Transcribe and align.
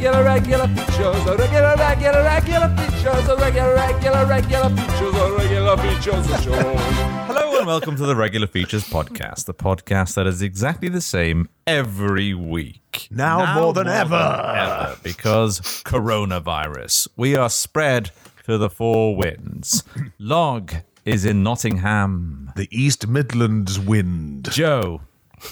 regular, 0.00 0.24
regular 0.24 0.66
features, 0.68 1.26
a 1.26 1.36
regular, 1.36 1.76
regular, 1.76 2.22
regular 2.22 2.68
features, 2.74 3.28
a 3.28 3.36
regular, 3.36 3.74
regular, 3.74 4.24
regular 4.24 4.68
features, 4.70 5.14
a 5.14 5.36
regular 5.36 5.76
features 5.76 6.42
show. 6.42 6.52
Hello 7.26 7.58
and 7.58 7.66
welcome 7.66 7.96
to 7.96 8.06
the 8.06 8.16
Regular 8.16 8.46
Features 8.46 8.88
Podcast, 8.88 9.44
the 9.44 9.52
podcast 9.52 10.14
that 10.14 10.26
is 10.26 10.40
exactly 10.40 10.88
the 10.88 11.02
same 11.02 11.50
every 11.66 12.32
week. 12.32 13.08
Now 13.10 13.60
more 13.60 13.74
than 13.74 13.88
ever. 13.88 14.14
ever, 14.14 14.96
because 15.02 15.60
coronavirus. 15.60 17.08
We 17.18 17.36
are 17.36 17.50
spread 17.50 18.10
to 18.46 18.56
the 18.56 18.70
four 18.70 19.14
winds. 19.14 19.84
Log 20.18 20.76
is 21.04 21.26
in 21.26 21.42
Nottingham. 21.42 22.52
The 22.56 22.68
East 22.70 23.06
Midlands 23.06 23.78
wind. 23.78 24.48
Joe 24.50 25.02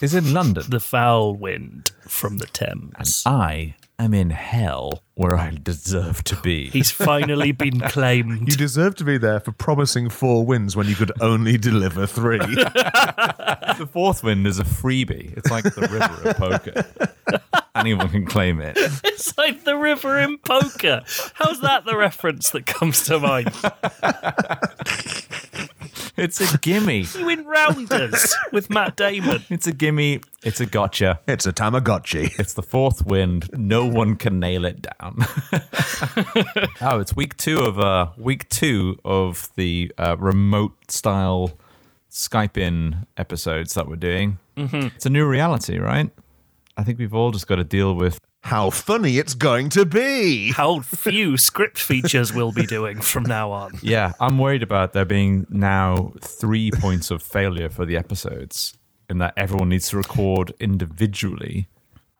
is 0.00 0.14
in 0.14 0.32
London. 0.32 0.64
the 0.68 0.80
foul 0.80 1.34
wind 1.34 1.90
from 2.06 2.38
the 2.38 2.46
Thames. 2.46 3.22
I 3.26 3.74
am 3.98 4.14
in 4.14 4.30
hell 4.30 5.02
where 5.14 5.36
I 5.36 5.58
deserve 5.62 6.22
to 6.24 6.36
be. 6.36 6.68
He's 6.70 6.90
finally 6.90 7.52
been 7.52 7.80
claimed. 7.88 8.48
You 8.48 8.56
deserve 8.56 8.94
to 8.96 9.04
be 9.04 9.18
there 9.18 9.40
for 9.40 9.52
promising 9.52 10.08
four 10.08 10.46
wins 10.46 10.76
when 10.76 10.86
you 10.86 10.94
could 10.94 11.12
only 11.20 11.58
deliver 11.58 12.06
three. 12.06 12.38
the 12.38 13.88
fourth 13.92 14.22
win 14.22 14.46
is 14.46 14.58
a 14.58 14.64
freebie. 14.64 15.36
It's 15.36 15.50
like 15.50 15.64
the 15.64 15.88
river 15.88 16.28
of 16.28 16.36
poker. 16.36 17.14
Anyone 17.74 18.08
can 18.08 18.26
claim 18.26 18.60
it. 18.60 18.76
It's 18.76 19.36
like 19.38 19.64
the 19.64 19.76
river 19.76 20.18
in 20.18 20.38
poker. 20.38 21.02
How's 21.34 21.60
that 21.60 21.84
the 21.84 21.96
reference 21.96 22.50
that 22.50 22.66
comes 22.66 23.04
to 23.04 23.18
mind? 23.18 23.52
It's 26.18 26.40
a 26.40 26.58
gimme. 26.58 27.06
You 27.16 27.26
win 27.26 27.46
rounders 27.46 28.34
with 28.50 28.70
Matt 28.70 28.96
Damon. 28.96 29.44
It's 29.50 29.68
a 29.68 29.72
gimme. 29.72 30.20
It's 30.42 30.60
a 30.60 30.66
gotcha. 30.66 31.20
it's 31.28 31.46
a 31.46 31.52
Tamagotchi. 31.52 32.36
It's 32.40 32.54
the 32.54 32.62
fourth 32.62 33.06
wind. 33.06 33.48
No 33.56 33.86
one 33.86 34.16
can 34.16 34.40
nail 34.40 34.64
it 34.64 34.82
down. 34.82 35.18
oh, 36.80 36.98
it's 36.98 37.14
week 37.14 37.36
two 37.36 37.60
of 37.60 37.78
uh 37.78 38.08
week 38.16 38.48
two 38.48 38.98
of 39.04 39.48
the 39.54 39.92
uh, 39.96 40.16
remote 40.18 40.90
style 40.90 41.52
Skype 42.10 42.56
in 42.56 43.06
episodes 43.16 43.74
that 43.74 43.86
we're 43.86 43.94
doing. 43.94 44.38
Mm-hmm. 44.56 44.88
It's 44.96 45.06
a 45.06 45.10
new 45.10 45.24
reality, 45.24 45.78
right? 45.78 46.10
I 46.78 46.84
think 46.84 47.00
we've 47.00 47.12
all 47.12 47.32
just 47.32 47.48
got 47.48 47.56
to 47.56 47.64
deal 47.64 47.94
with. 47.94 48.20
How 48.44 48.70
funny 48.70 49.18
it's 49.18 49.34
going 49.34 49.68
to 49.70 49.84
be. 49.84 50.52
How 50.52 50.78
few 50.78 51.36
script 51.36 51.76
features 51.76 52.32
we'll 52.32 52.52
be 52.52 52.66
doing 52.66 53.00
from 53.00 53.24
now 53.24 53.50
on. 53.50 53.72
Yeah, 53.82 54.12
I'm 54.20 54.38
worried 54.38 54.62
about 54.62 54.92
there 54.92 55.04
being 55.04 55.44
now 55.50 56.12
three 56.20 56.70
points 56.70 57.10
of 57.10 57.20
failure 57.20 57.68
for 57.68 57.84
the 57.84 57.96
episodes, 57.96 58.78
in 59.10 59.18
that 59.18 59.34
everyone 59.36 59.70
needs 59.70 59.88
to 59.88 59.96
record 59.96 60.54
individually, 60.60 61.68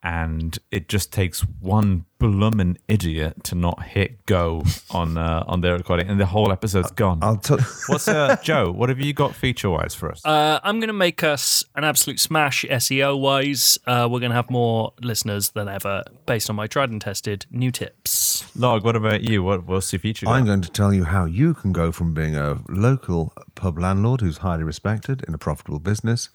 and 0.03 0.57
it 0.71 0.87
just 0.87 1.11
takes 1.11 1.41
one 1.59 2.05
bloomin' 2.19 2.77
idiot 2.87 3.43
to 3.45 3.55
not 3.55 3.83
hit 3.83 4.25
go 4.25 4.63
on 4.91 5.17
uh, 5.17 5.43
on 5.47 5.61
their 5.61 5.73
recording, 5.77 6.09
and 6.09 6.19
the 6.19 6.25
whole 6.25 6.51
episode's 6.51 6.91
gone. 6.91 7.19
I'll 7.21 7.37
tell. 7.37 7.59
What's 7.87 8.07
uh, 8.07 8.37
Joe? 8.43 8.71
What 8.71 8.89
have 8.89 8.99
you 8.99 9.13
got 9.13 9.35
feature 9.35 9.69
wise 9.69 9.95
for 9.95 10.11
us? 10.11 10.25
Uh, 10.25 10.59
I'm 10.63 10.79
going 10.79 10.87
to 10.87 10.93
make 10.93 11.23
us 11.23 11.63
an 11.75 11.83
absolute 11.83 12.19
smash 12.19 12.65
SEO 12.65 13.19
wise. 13.19 13.77
Uh, 13.85 14.07
we're 14.09 14.19
going 14.19 14.31
to 14.31 14.35
have 14.35 14.49
more 14.49 14.93
listeners 15.01 15.49
than 15.49 15.67
ever 15.67 16.03
based 16.25 16.49
on 16.49 16.55
my 16.55 16.67
tried 16.67 16.91
and 16.91 17.01
tested 17.01 17.45
new 17.51 17.71
tips. 17.71 18.45
Log, 18.55 18.83
what 18.83 18.95
about 18.95 19.21
you? 19.21 19.43
What 19.43 19.65
what's 19.65 19.91
your 19.91 19.99
feature? 19.99 20.27
I'm 20.27 20.45
going 20.45 20.61
to 20.61 20.71
tell 20.71 20.93
you 20.93 21.05
how 21.05 21.25
you 21.25 21.53
can 21.53 21.73
go 21.73 21.91
from 21.91 22.13
being 22.13 22.35
a 22.35 22.59
local 22.69 23.33
pub 23.55 23.77
landlord 23.77 24.21
who's 24.21 24.37
highly 24.37 24.63
respected 24.63 25.23
in 25.27 25.33
a 25.33 25.37
profitable 25.37 25.79
business 25.79 26.29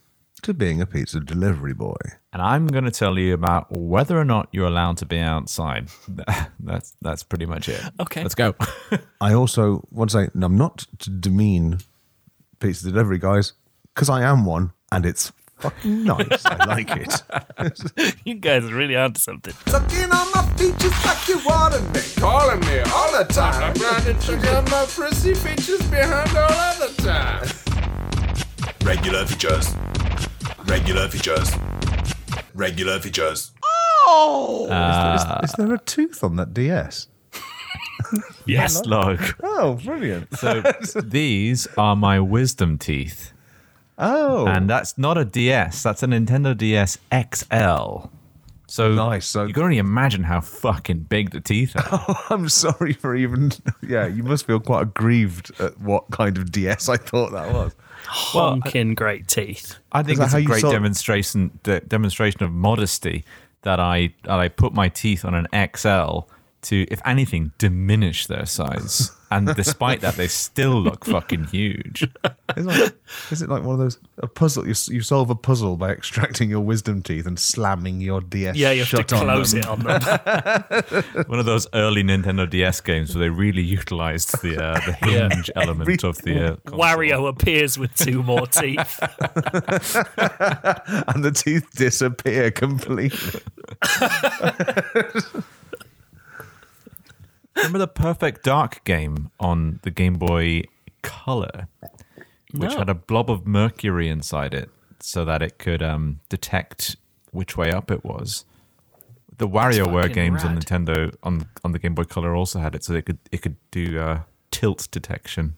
to 0.45 0.55
being 0.55 0.81
a 0.81 0.87
pizza 0.87 1.21
delivery 1.21 1.75
boy. 1.75 1.97
and 2.33 2.41
I'm 2.43 2.67
going 2.67 2.85
to 2.85 2.91
tell 2.91 3.19
you 3.19 3.35
about 3.35 3.71
whether 3.77 4.19
or 4.19 4.25
not 4.25 4.49
you're 4.53 4.67
allowed 4.67 4.99
to 4.99 5.07
be 5.07 5.19
outside. 5.19 5.89
that's 6.61 6.95
that's 7.01 7.23
pretty 7.23 7.47
much 7.47 7.69
it. 7.69 7.81
Okay. 8.01 8.23
let's 8.23 8.35
go. 8.35 8.55
I 9.21 9.35
also 9.35 9.87
want 9.91 10.11
to 10.11 10.19
say, 10.19 10.31
and 10.35 10.45
I'm 10.45 10.57
not 10.57 10.87
to 11.01 11.11
demean 11.11 11.79
pizza 12.61 12.85
delivery 12.91 13.19
guys, 13.19 13.55
because 13.95 14.09
I 14.09 14.23
am 14.23 14.45
one, 14.45 14.73
and 14.93 15.05
it's 15.07 15.33
fucking 15.59 16.05
nice. 16.05 16.45
I 16.47 16.65
like 16.67 16.91
it. 16.91 17.23
You 18.25 18.35
guys 18.35 18.65
are 18.65 18.75
really 18.75 18.97
onto 18.97 19.21
something. 19.21 19.55
Sucking 19.67 20.11
on 20.11 20.27
my 20.35 20.43
features 20.57 21.05
like 21.05 21.29
you 21.29 21.39
wanted 21.47 21.83
me. 21.95 22.01
Calling 22.17 22.61
me 22.61 22.79
all 22.93 23.13
the 23.13 23.25
time. 23.29 23.63
I'm 23.63 23.75
trying 23.75 24.05
to 24.05 24.27
check 24.27 24.43
my 24.71 24.85
prissy 24.87 25.35
features 25.35 25.83
behind 25.89 26.37
all 26.37 26.51
other 26.51 26.93
time. 26.95 27.49
Regular 28.85 29.25
features. 29.27 29.75
Regular 30.67 31.09
features. 31.09 31.51
Regular 32.55 32.99
features. 33.01 33.53
Oh! 33.63 34.69
Uh, 34.71 35.41
is, 35.43 35.51
is 35.51 35.57
there 35.57 35.75
a 35.75 35.79
tooth 35.79 36.23
on 36.25 36.37
that 36.37 36.55
DS? 36.55 37.09
yes, 38.47 38.85
Log. 38.87 39.21
Oh, 39.43 39.75
brilliant. 39.85 40.37
So 40.39 40.63
these 41.05 41.67
are 41.77 41.97
my 41.97 42.21
wisdom 42.21 42.79
teeth. 42.79 43.33
Oh, 43.99 44.47
And 44.47 44.69
that's 44.69 44.99
not 44.99 45.17
a 45.19 45.25
DS, 45.25 45.83
that's 45.83 46.03
a 46.03 46.07
Nintendo 46.07 46.57
DS 46.57 46.99
XL. 47.13 48.09
So 48.67 48.93
Nice, 48.93 49.27
so- 49.27 49.45
you 49.45 49.55
can 49.55 49.63
only 49.63 49.79
imagine 49.79 50.25
how 50.25 50.41
fucking 50.41 51.01
big 51.01 51.31
the 51.31 51.41
teeth 51.41 51.77
are. 51.77 51.85
Oh, 52.09 52.27
I'm 52.31 52.49
sorry 52.49 52.93
for 52.95 53.15
even. 53.15 53.53
Yeah, 53.87 54.07
you 54.07 54.23
must 54.25 54.47
feel 54.47 54.59
quite 54.59 54.83
aggrieved 54.83 55.53
at 55.61 55.79
what 55.81 56.11
kind 56.11 56.37
of 56.39 56.51
DS 56.51 56.89
I 56.89 56.97
thought 56.97 57.31
that 57.33 57.53
was. 57.53 57.75
Honking 58.07 58.95
great 58.95 59.29
teeth. 59.29 59.77
I 59.93 60.03
think 60.03 60.19
Is 60.19 60.25
it's 60.27 60.35
a 60.35 60.43
great 60.43 60.61
saw- 60.61 60.71
demonstration 60.73 61.59
de- 61.63 61.81
demonstration 61.81 62.43
of 62.43 62.53
modesty 62.53 63.25
that 63.63 63.81
I 63.81 64.15
that 64.25 64.39
I 64.39 64.49
put 64.49 64.75
my 64.75 64.89
teeth 64.89 65.25
on 65.25 65.35
an 65.35 65.47
XL 65.77 66.21
to, 66.65 66.87
if 66.91 67.01
anything, 67.05 67.53
diminish 67.59 68.27
their 68.27 68.47
size. 68.47 69.11
and 69.31 69.55
despite 69.55 70.01
that, 70.01 70.15
they 70.15 70.29
still 70.29 70.81
look 70.81 71.05
fucking 71.05 71.45
huge. 71.45 72.03
Is 72.57 72.67
it 72.67 72.67
like, 72.67 72.95
is 73.31 73.43
it 73.43 73.49
like 73.49 73.63
one 73.63 73.75
of 73.75 73.79
those 73.81 73.99
a 74.19 74.27
puzzle? 74.27 74.67
You, 74.67 74.75
you 74.89 75.01
solve 75.03 75.31
a 75.31 75.35
puzzle 75.35 75.77
by 75.77 75.91
extracting 75.91 76.51
your 76.51 76.61
wisdom 76.61 77.03
teeth 77.03 77.27
and 77.27 77.39
slamming 77.39 78.01
your 78.01 78.21
DS. 78.21 78.57
Yeah, 78.57 78.73
you 78.73 78.85
have 78.85 79.07
to 79.07 79.17
close 79.17 79.53
them. 79.53 79.61
it 79.61 79.67
on 79.67 79.79
them. 79.81 81.25
One 81.27 81.39
of 81.39 81.47
those 81.47 81.67
early 81.75 82.03
Nintendo 82.03 82.49
DS 82.49 82.81
games 82.81 83.15
where 83.15 83.25
they 83.25 83.31
really 83.31 83.63
utilized 83.63 84.41
the 84.43 84.63
uh, 84.63 84.81
the 84.87 84.93
hinge 85.07 85.51
element 85.57 86.05
of 86.05 86.19
the 86.19 86.53
uh, 86.53 86.57
console. 86.67 86.81
Wario 86.81 87.29
appears 87.29 87.79
with 87.79 87.95
two 87.97 88.23
more 88.23 88.47
teeth. 88.47 88.99
and 91.09 91.25
the 91.25 91.33
teeth 91.35 91.71
disappear 91.75 92.51
completely. 92.51 93.41
Remember 97.57 97.79
the 97.79 97.89
Perfect 97.89 98.43
Dark 98.45 98.83
game 98.85 99.31
on 99.41 99.81
the 99.83 99.91
Game 99.91 100.15
Boy 100.15 100.65
Color, 101.03 101.69
which 102.53 102.73
No. 102.73 102.79
had 102.79 102.89
a 102.89 102.95
blob 102.95 103.31
of 103.31 103.47
mercury 103.47 104.09
inside 104.09 104.55
it 104.55 104.71
so 105.01 105.25
that 105.25 105.43
it 105.43 105.59
could 105.59 105.83
um, 105.83 106.21
detect 106.29 106.97
which 107.31 107.57
way 107.57 107.71
up 107.71 107.91
it 107.91 108.05
was. 108.05 108.45
The 109.37 109.49
WarioWare 109.49 110.13
games 110.13 110.45
on. 110.45 110.57
Nintendo 110.59 111.15
on 111.23 111.47
on 111.65 111.73
the 111.73 111.79
Game 111.79 111.95
Boy 111.95 112.05
Color 112.05 112.35
also 112.37 112.61
had 112.61 112.75
it, 112.75 112.85
so 112.85 112.95
it 112.95 113.05
could 113.07 113.19
it 113.33 113.43
could 113.43 113.57
do 113.71 113.99
uh, 113.99 114.21
tilt 114.51 114.87
detection. 114.91 115.55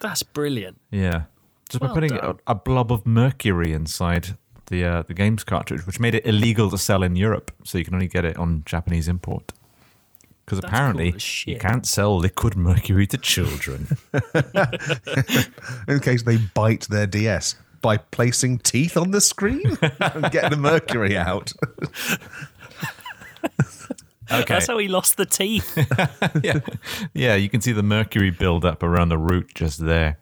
That's 0.00 0.22
brilliant. 0.22 0.78
Yeah, 0.90 1.22
just 1.70 1.80
by 1.80 1.88
putting 1.88 2.12
a, 2.12 2.36
a 2.46 2.54
blob 2.54 2.92
of 2.92 3.06
mercury 3.06 3.72
inside 3.72 4.36
the 4.66 4.84
uh, 4.84 5.02
the 5.02 5.14
games 5.14 5.42
cartridge, 5.42 5.86
which 5.86 5.98
made 5.98 6.14
it 6.14 6.26
illegal 6.26 6.68
to 6.70 6.76
sell 6.76 7.02
in 7.02 7.16
Europe, 7.16 7.50
so 7.64 7.78
you 7.78 7.84
can 7.84 7.94
only 7.94 8.08
get 8.08 8.26
it 8.26 8.36
on 8.36 8.62
Japanese 8.66 9.08
import. 9.08 9.52
Because 10.46 10.60
apparently 10.60 11.10
cool 11.10 11.20
you 11.52 11.58
can't 11.58 11.84
sell 11.84 12.16
liquid 12.16 12.56
mercury 12.56 13.06
to 13.08 13.18
children. 13.18 13.88
In 15.88 15.98
case 16.00 16.22
they 16.22 16.36
bite 16.36 16.86
their 16.88 17.06
DS 17.06 17.56
by 17.82 17.96
placing 17.96 18.60
teeth 18.60 18.96
on 18.96 19.10
the 19.10 19.20
screen 19.20 19.76
and 20.00 20.30
get 20.30 20.50
the 20.50 20.56
mercury 20.56 21.16
out. 21.16 21.52
okay, 24.30 24.44
That's 24.46 24.68
how 24.68 24.78
he 24.78 24.88
lost 24.88 25.16
the 25.16 25.26
teeth. 25.26 25.76
yeah, 26.42 26.60
yeah, 27.12 27.34
you 27.34 27.48
can 27.48 27.60
see 27.60 27.72
the 27.72 27.82
mercury 27.82 28.30
build 28.30 28.64
up 28.64 28.84
around 28.84 29.08
the 29.08 29.18
root 29.18 29.52
just 29.54 29.84
there. 29.84 30.18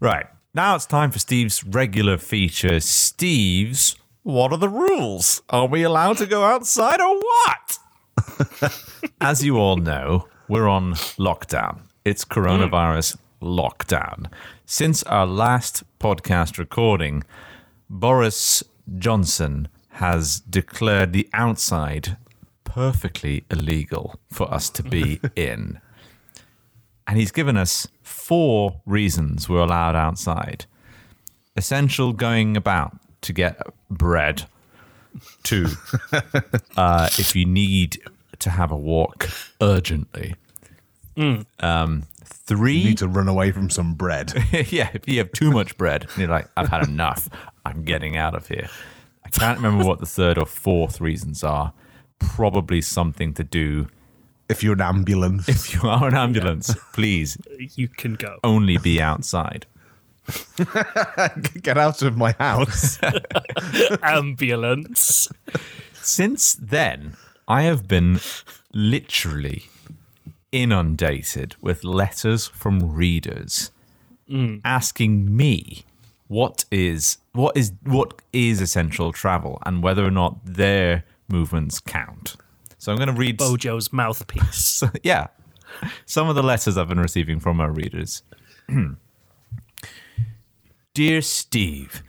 right 0.00 0.26
now, 0.54 0.74
it's 0.74 0.86
time 0.86 1.12
for 1.12 1.20
Steve's 1.20 1.62
regular 1.62 2.18
feature. 2.18 2.80
Steve's. 2.80 3.96
What 4.30 4.52
are 4.52 4.58
the 4.58 4.68
rules? 4.68 5.42
Are 5.50 5.66
we 5.66 5.82
allowed 5.82 6.18
to 6.18 6.26
go 6.26 6.44
outside 6.44 7.00
or 7.00 7.18
what? 7.18 7.78
As 9.20 9.44
you 9.44 9.58
all 9.58 9.76
know, 9.76 10.28
we're 10.46 10.68
on 10.68 10.94
lockdown. 11.18 11.80
It's 12.04 12.24
coronavirus 12.24 13.16
lockdown. 13.42 14.30
Since 14.64 15.02
our 15.02 15.26
last 15.26 15.82
podcast 15.98 16.58
recording, 16.58 17.24
Boris 17.88 18.62
Johnson 18.98 19.66
has 19.94 20.38
declared 20.38 21.12
the 21.12 21.28
outside 21.32 22.16
perfectly 22.62 23.42
illegal 23.50 24.14
for 24.30 24.48
us 24.54 24.70
to 24.70 24.84
be 24.84 25.20
in. 25.34 25.80
And 27.04 27.18
he's 27.18 27.32
given 27.32 27.56
us 27.56 27.88
four 28.00 28.80
reasons 28.86 29.48
we're 29.48 29.58
allowed 29.58 29.96
outside 29.96 30.66
essential 31.56 32.12
going 32.12 32.56
about 32.56 32.96
to 33.22 33.32
get 33.32 33.60
bread, 33.90 34.44
Two, 35.42 35.66
uh, 36.76 37.08
if 37.18 37.34
you 37.34 37.44
need 37.44 38.00
to 38.38 38.50
have 38.50 38.70
a 38.70 38.76
walk 38.76 39.28
urgently. 39.60 40.36
Um, 41.58 42.04
three, 42.24 42.76
You 42.78 42.88
need 42.90 42.98
to 42.98 43.08
run 43.08 43.28
away 43.28 43.50
from 43.52 43.68
some 43.70 43.94
bread. 43.94 44.32
yeah, 44.70 44.90
if 44.94 45.06
you 45.08 45.18
have 45.18 45.32
too 45.32 45.50
much 45.50 45.76
bread 45.76 46.04
and 46.04 46.16
you're 46.18 46.28
like, 46.28 46.48
I've 46.56 46.68
had 46.68 46.86
enough, 46.88 47.28
I'm 47.66 47.82
getting 47.84 48.16
out 48.16 48.34
of 48.34 48.48
here. 48.48 48.68
I 49.24 49.28
can't 49.28 49.58
remember 49.58 49.84
what 49.84 49.98
the 49.98 50.06
third 50.06 50.38
or 50.38 50.46
fourth 50.46 51.00
reasons 51.00 51.44
are. 51.44 51.72
Probably 52.18 52.80
something 52.80 53.34
to 53.34 53.44
do. 53.44 53.88
if 54.48 54.62
you're 54.62 54.72
an 54.74 54.80
ambulance. 54.80 55.48
If 55.48 55.74
you 55.74 55.88
are 55.88 56.08
an 56.08 56.14
ambulance, 56.26 56.74
please 56.94 57.36
You 57.58 57.88
can 57.88 58.14
go. 58.14 58.38
only 58.44 58.78
be 58.78 59.00
outside. 59.00 59.66
Get 61.62 61.78
out 61.78 62.02
of 62.02 62.16
my 62.16 62.34
house. 62.38 62.98
Ambulance. 64.02 65.28
Since 65.94 66.54
then, 66.54 67.16
I 67.48 67.62
have 67.62 67.86
been 67.88 68.20
literally 68.72 69.64
inundated 70.52 71.56
with 71.60 71.84
letters 71.84 72.46
from 72.46 72.92
readers 72.92 73.70
hmm. 74.28 74.56
asking 74.64 75.36
me 75.36 75.84
what 76.28 76.64
is 76.70 77.18
what 77.32 77.56
is 77.56 77.72
what 77.82 78.22
is 78.32 78.60
essential 78.60 79.12
travel 79.12 79.58
and 79.66 79.82
whether 79.82 80.04
or 80.04 80.10
not 80.10 80.38
their 80.44 81.04
movements 81.28 81.80
count. 81.80 82.36
So 82.78 82.92
I'm 82.92 82.98
going 82.98 83.08
to 83.08 83.14
read 83.14 83.38
Bojo's 83.38 83.92
mouthpiece. 83.92 84.82
yeah. 85.02 85.26
Some 86.06 86.28
of 86.28 86.34
the 86.34 86.42
letters 86.42 86.78
I've 86.78 86.88
been 86.88 87.00
receiving 87.00 87.40
from 87.40 87.60
our 87.60 87.70
readers. 87.70 88.22
Dear 90.92 91.22
Steve, 91.22 92.02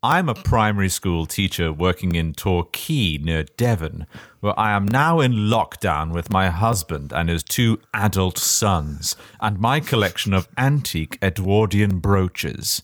I'm 0.00 0.28
a 0.28 0.34
primary 0.34 0.90
school 0.90 1.26
teacher 1.26 1.72
working 1.72 2.14
in 2.14 2.34
Torquay 2.34 3.18
near 3.18 3.42
Devon, 3.42 4.06
where 4.38 4.56
I 4.56 4.70
am 4.76 4.86
now 4.86 5.18
in 5.18 5.32
lockdown 5.32 6.12
with 6.12 6.30
my 6.30 6.48
husband 6.48 7.12
and 7.12 7.28
his 7.28 7.42
two 7.42 7.80
adult 7.92 8.38
sons, 8.38 9.16
and 9.40 9.58
my 9.58 9.80
collection 9.80 10.32
of 10.34 10.46
antique 10.56 11.18
Edwardian 11.20 11.98
brooches. 11.98 12.80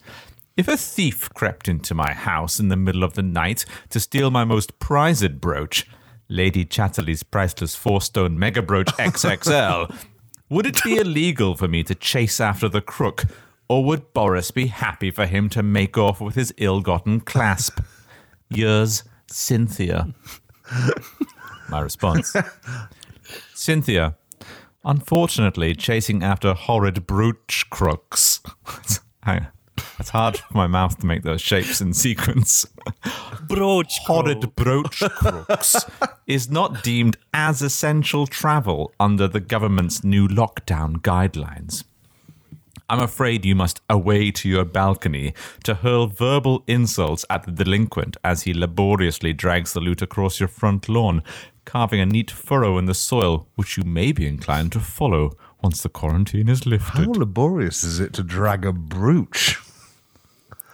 If 0.57 0.67
a 0.67 0.77
thief 0.77 1.31
crept 1.35 1.69
into 1.69 1.95
my 1.95 2.13
house 2.13 2.59
in 2.59 2.67
the 2.67 2.77
middle 2.77 3.05
of 3.05 3.15
the 3.15 3.23
night 3.23 3.65
to 3.91 4.01
steal 4.01 4.33
my 4.33 4.45
most 4.45 4.81
prized 4.81 5.41
brooch, 5.41 5.87
Lady 6.29 6.65
Chatterley's 6.65 7.23
priceless 7.23 7.77
four 7.77 8.01
stone 8.01 8.37
mega 8.37 8.61
brooch 8.61 8.89
XXL, 8.99 9.95
would 10.51 10.67
it 10.67 10.83
be 10.83 10.97
illegal 10.97 11.55
for 11.55 11.69
me 11.69 11.85
to 11.85 11.95
chase 11.95 12.41
after 12.41 12.69
the 12.69 12.81
crook, 12.81 13.27
or 13.69 13.85
would 13.85 14.13
Boris 14.13 14.51
be 14.51 14.67
happy 14.67 15.11
for 15.11 15.27
him 15.27 15.49
to 15.51 15.63
make 15.63 15.97
off 15.97 16.21
with 16.21 16.35
his 16.35 16.53
ill 16.59 16.81
gotten 16.81 17.21
clasp? 17.21 17.81
Yours, 18.49 19.05
Cynthia. 19.27 20.15
My 21.69 21.81
response 21.81 22.35
Cynthia, 23.55 24.17
unfortunately, 24.85 25.75
chasing 25.75 26.23
after 26.23 26.55
horrid 26.55 27.07
brooch 27.07 27.69
crooks. 27.71 28.41
It's 29.99 30.11
hard 30.11 30.37
for 30.37 30.57
my 30.57 30.67
mouth 30.67 30.99
to 30.99 31.07
make 31.07 31.23
those 31.23 31.41
shapes 31.41 31.81
in 31.81 31.95
sequence. 31.95 32.67
Brooch. 33.49 33.99
Horrid 34.05 34.55
brooch 34.55 35.01
crooks 35.01 35.85
is 36.27 36.51
not 36.51 36.83
deemed 36.83 37.17
as 37.33 37.63
essential 37.63 38.27
travel 38.27 38.93
under 38.99 39.29
the 39.29 39.41
government's 39.41 40.05
new 40.05 40.29
lockdown 40.29 40.97
guidelines. 40.97 41.85
I'm 42.95 43.03
afraid 43.03 43.45
you 43.45 43.57
must 43.57 43.81
away 43.91 44.31
to 44.31 44.49
your 44.49 44.65
balcony 44.65 45.35
to 45.65 45.75
hurl 45.75 46.07
verbal 46.07 46.63
insults 46.69 47.25
at 47.29 47.43
the 47.43 47.51
delinquent 47.51 48.17
as 48.23 48.43
he 48.43 48.55
laboriously 48.55 49.33
drags 49.33 49.73
the 49.73 49.81
loot 49.81 50.01
across 50.01 50.39
your 50.39 50.49
front 50.49 50.89
lawn, 50.89 51.25
carving 51.65 51.99
a 51.99 52.07
neat 52.07 52.31
furrow 52.31 52.79
in 52.79 52.85
the 52.85 52.95
soil 52.95 53.49
which 53.57 53.77
you 53.77 53.83
may 53.83 54.13
be 54.13 54.29
inclined 54.29 54.71
to 54.71 54.79
follow 54.79 55.33
once 55.61 55.83
the 55.83 55.89
quarantine 55.89 56.49
is 56.49 56.67
lifted. 56.67 57.07
How 57.07 57.11
laborious 57.11 57.83
is 57.83 57.99
it 57.99 58.13
to 58.13 58.23
drag 58.23 58.65
a 58.65 58.73
brooch? 58.73 59.59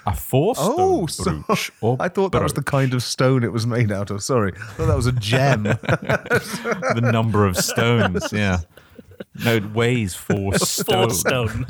A 0.04 0.14
four 0.14 0.54
oh, 0.58 1.06
stone 1.06 1.44
Oh, 1.48 1.54
so- 1.54 1.64
brooch 1.64 1.72
or 1.80 1.96
I 2.00 2.08
thought 2.08 2.32
that 2.32 2.42
was 2.42 2.52
the 2.52 2.62
kind 2.62 2.92
of 2.92 3.02
stone 3.02 3.44
it 3.44 3.52
was 3.52 3.66
made 3.66 3.90
out 3.90 4.10
of. 4.10 4.22
Sorry. 4.22 4.52
I 4.54 4.72
thought 4.72 4.88
that 4.88 4.96
was 4.96 5.06
a 5.06 5.12
gem. 5.12 5.62
the 5.62 7.10
number 7.10 7.46
of 7.46 7.56
stones. 7.56 8.30
Yeah. 8.30 8.58
No, 9.44 9.54
it 9.54 9.72
weighs 9.72 10.14
four 10.14 10.52
Four 10.84 11.10
stone. 11.10 11.66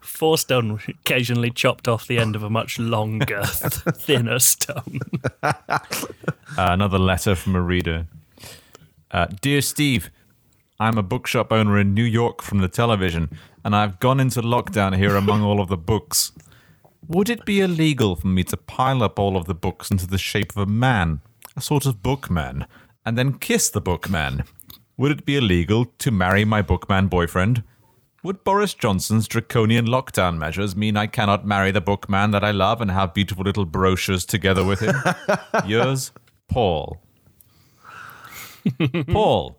Four 0.00 0.38
stone 0.38 0.80
occasionally 0.88 1.50
chopped 1.50 1.88
off 1.88 2.06
the 2.06 2.18
end 2.18 2.36
of 2.36 2.42
a 2.42 2.50
much 2.50 2.78
longer, 2.78 3.44
thinner 3.46 4.38
stone. 4.38 5.00
Uh, 6.56 6.68
another 6.70 7.00
letter 7.00 7.34
from 7.34 7.56
a 7.56 7.60
reader. 7.60 8.06
Uh, 9.10 9.26
Dear 9.40 9.60
Steve, 9.60 10.08
I'm 10.78 10.96
a 10.96 11.02
bookshop 11.02 11.50
owner 11.50 11.80
in 11.80 11.94
New 11.94 12.04
York 12.04 12.42
from 12.42 12.58
the 12.58 12.68
television, 12.68 13.28
and 13.64 13.74
I've 13.74 13.98
gone 13.98 14.20
into 14.20 14.40
lockdown 14.40 14.96
here 14.96 15.16
among 15.16 15.42
all 15.42 15.60
of 15.60 15.68
the 15.68 15.76
books. 15.76 16.30
Would 17.08 17.28
it 17.28 17.44
be 17.44 17.60
illegal 17.60 18.14
for 18.14 18.28
me 18.28 18.44
to 18.44 18.56
pile 18.56 19.02
up 19.02 19.18
all 19.18 19.36
of 19.36 19.46
the 19.46 19.54
books 19.54 19.90
into 19.90 20.06
the 20.06 20.18
shape 20.18 20.52
of 20.52 20.58
a 20.58 20.66
man, 20.66 21.22
a 21.56 21.60
sort 21.60 21.86
of 21.86 22.02
bookman, 22.04 22.66
and 23.04 23.18
then 23.18 23.38
kiss 23.38 23.68
the 23.68 23.80
bookman? 23.80 24.44
Would 24.96 25.10
it 25.10 25.24
be 25.24 25.36
illegal 25.36 25.86
to 25.98 26.10
marry 26.10 26.44
my 26.44 26.62
bookman 26.62 27.08
boyfriend? 27.08 27.64
Would 28.24 28.42
Boris 28.42 28.72
Johnson's 28.72 29.28
draconian 29.28 29.84
lockdown 29.84 30.38
measures 30.38 30.74
mean 30.74 30.96
I 30.96 31.06
cannot 31.06 31.46
marry 31.46 31.70
the 31.70 31.82
bookman 31.82 32.30
that 32.30 32.42
I 32.42 32.52
love 32.52 32.80
and 32.80 32.90
have 32.90 33.12
beautiful 33.12 33.44
little 33.44 33.66
brochures 33.66 34.24
together 34.24 34.64
with 34.64 34.80
him? 34.80 34.96
Yours, 35.66 36.10
Paul. 36.48 37.02
Paul, 39.12 39.58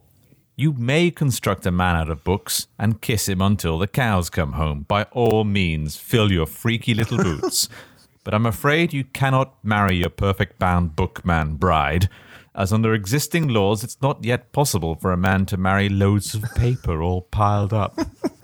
you 0.56 0.73
may 0.73 1.12
construct 1.12 1.67
a 1.67 1.71
man 1.71 1.95
out 1.95 2.09
of 2.09 2.23
books 2.23 2.65
and 2.79 3.01
kiss 3.01 3.29
him 3.29 3.39
until 3.39 3.77
the 3.77 3.88
cows 3.88 4.31
come 4.31 4.53
home. 4.53 4.81
By 4.88 5.03
all 5.12 5.44
means, 5.44 5.95
fill 5.95 6.31
your 6.31 6.47
freaky 6.47 6.95
little 6.95 7.19
boots. 7.19 7.69
But 8.23 8.33
I'm 8.33 8.47
afraid 8.47 8.91
you 8.91 9.03
cannot 9.03 9.63
marry 9.63 9.97
your 9.97 10.09
perfect 10.09 10.57
bound 10.57 10.95
bookman 10.95 11.57
bride, 11.57 12.09
as 12.55 12.71
under 12.71 12.93
existing 12.93 13.49
laws, 13.49 13.83
it's 13.83 14.01
not 14.01 14.23
yet 14.23 14.53
possible 14.53 14.95
for 14.95 15.11
a 15.11 15.17
man 15.17 15.45
to 15.47 15.57
marry 15.57 15.89
loads 15.89 16.33
of 16.33 16.43
paper 16.55 17.01
all 17.01 17.21
piled 17.21 17.73
up. 17.73 17.99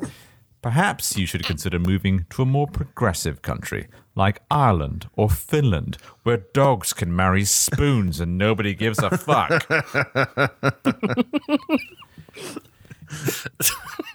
Perhaps 0.61 1.17
you 1.17 1.25
should 1.25 1.45
consider 1.45 1.79
moving 1.79 2.25
to 2.29 2.43
a 2.43 2.45
more 2.45 2.67
progressive 2.67 3.41
country, 3.41 3.87
like 4.13 4.43
Ireland 4.51 5.09
or 5.15 5.29
Finland, 5.29 5.97
where 6.23 6.43
dogs 6.53 6.93
can 6.93 7.15
marry 7.15 7.45
spoons 7.45 8.19
and 8.19 8.37
nobody 8.37 8.75
gives 8.75 8.99
a 8.99 9.17
fuck. 9.17 9.67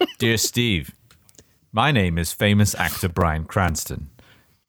Dear 0.19 0.37
Steve, 0.37 0.95
my 1.73 1.91
name 1.91 2.17
is 2.17 2.31
famous 2.31 2.75
actor 2.75 3.09
Bryan 3.09 3.43
Cranston. 3.43 4.09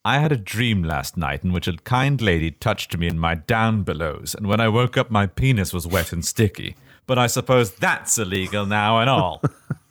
I 0.05 0.19
had 0.19 0.33
a 0.33 0.37
dream 0.37 0.83
last 0.83 1.17
night 1.17 1.45
in 1.45 1.53
which 1.53 1.69
a 1.69 1.77
kind 1.77 2.21
lady 2.21 2.51
touched 2.51 2.97
me 2.97 3.09
in 3.09 3.19
my 3.19 3.35
down 3.35 3.83
belows, 3.83 4.35
and 4.35 4.47
when 4.47 4.61
I 4.61 4.69
woke 4.69 4.97
up, 4.97 5.11
my 5.11 5.27
penis 5.27 5.73
was 5.73 5.87
wet 5.87 6.13
and 6.13 6.25
sticky. 6.25 6.77
But 7.07 7.19
I 7.19 7.27
suppose 7.27 7.73
that's 7.73 8.19
illegal 8.19 8.67
now 8.67 9.01
and 9.01 9.11
all. 9.11 9.43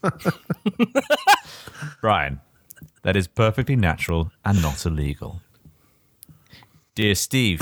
Brian, 2.02 2.42
that 3.02 3.16
is 3.16 3.28
perfectly 3.28 3.76
natural 3.76 4.32
and 4.46 4.62
not 4.62 4.86
illegal. 4.86 5.42
Dear 6.96 7.16
Steve, 7.16 7.62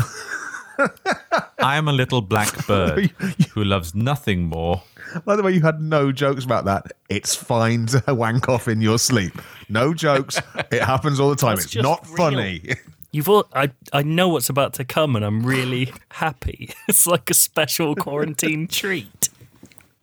I 1.59 1.77
am 1.77 1.87
a 1.87 1.93
little 1.93 2.21
black 2.21 2.67
bird 2.67 3.09
who 3.53 3.63
loves 3.63 3.95
nothing 3.95 4.43
more. 4.43 4.83
By 5.25 5.35
the 5.35 5.43
way, 5.43 5.51
you 5.51 5.61
had 5.61 5.81
no 5.81 6.11
jokes 6.11 6.43
about 6.43 6.65
that. 6.65 6.91
It's 7.09 7.35
fine 7.35 7.87
to 7.87 8.03
wank 8.13 8.49
off 8.49 8.67
in 8.67 8.81
your 8.81 8.99
sleep. 8.99 9.33
No 9.69 9.93
jokes. 9.93 10.39
It 10.71 10.81
happens 10.81 11.19
all 11.19 11.29
the 11.29 11.35
time. 11.35 11.55
That's 11.55 11.65
it's 11.67 11.75
not 11.75 12.05
real. 12.07 12.17
funny. 12.17 12.75
You've 13.11 13.29
all, 13.29 13.47
I 13.53 13.71
I 13.93 14.03
know 14.03 14.27
what's 14.27 14.49
about 14.49 14.73
to 14.73 14.83
come, 14.83 15.15
and 15.15 15.23
I'm 15.23 15.45
really 15.45 15.93
happy. 16.09 16.73
It's 16.87 17.07
like 17.07 17.29
a 17.29 17.33
special 17.33 17.95
quarantine 17.95 18.67
treat. 18.67 19.29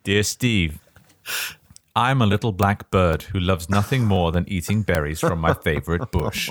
Dear 0.03 0.23
Steve, 0.23 0.79
I'm 1.95 2.21
a 2.21 2.25
little 2.25 2.51
black 2.51 2.89
bird 2.89 3.21
who 3.21 3.39
loves 3.39 3.69
nothing 3.69 4.05
more 4.05 4.31
than 4.31 4.49
eating 4.49 4.81
berries 4.81 5.19
from 5.19 5.39
my 5.39 5.53
favorite 5.53 6.11
bush. 6.11 6.49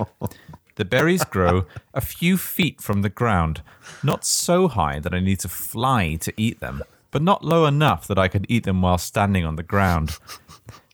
The 0.82 0.88
berries 0.88 1.22
grow 1.22 1.66
a 1.94 2.00
few 2.00 2.36
feet 2.36 2.80
from 2.80 3.02
the 3.02 3.08
ground, 3.08 3.62
not 4.02 4.24
so 4.24 4.66
high 4.66 4.98
that 4.98 5.14
I 5.14 5.20
need 5.20 5.38
to 5.38 5.48
fly 5.48 6.16
to 6.16 6.34
eat 6.36 6.58
them, 6.58 6.82
but 7.12 7.22
not 7.22 7.44
low 7.44 7.66
enough 7.66 8.08
that 8.08 8.18
I 8.18 8.26
can 8.26 8.44
eat 8.48 8.64
them 8.64 8.82
while 8.82 8.98
standing 8.98 9.44
on 9.44 9.54
the 9.54 9.62
ground. 9.62 10.18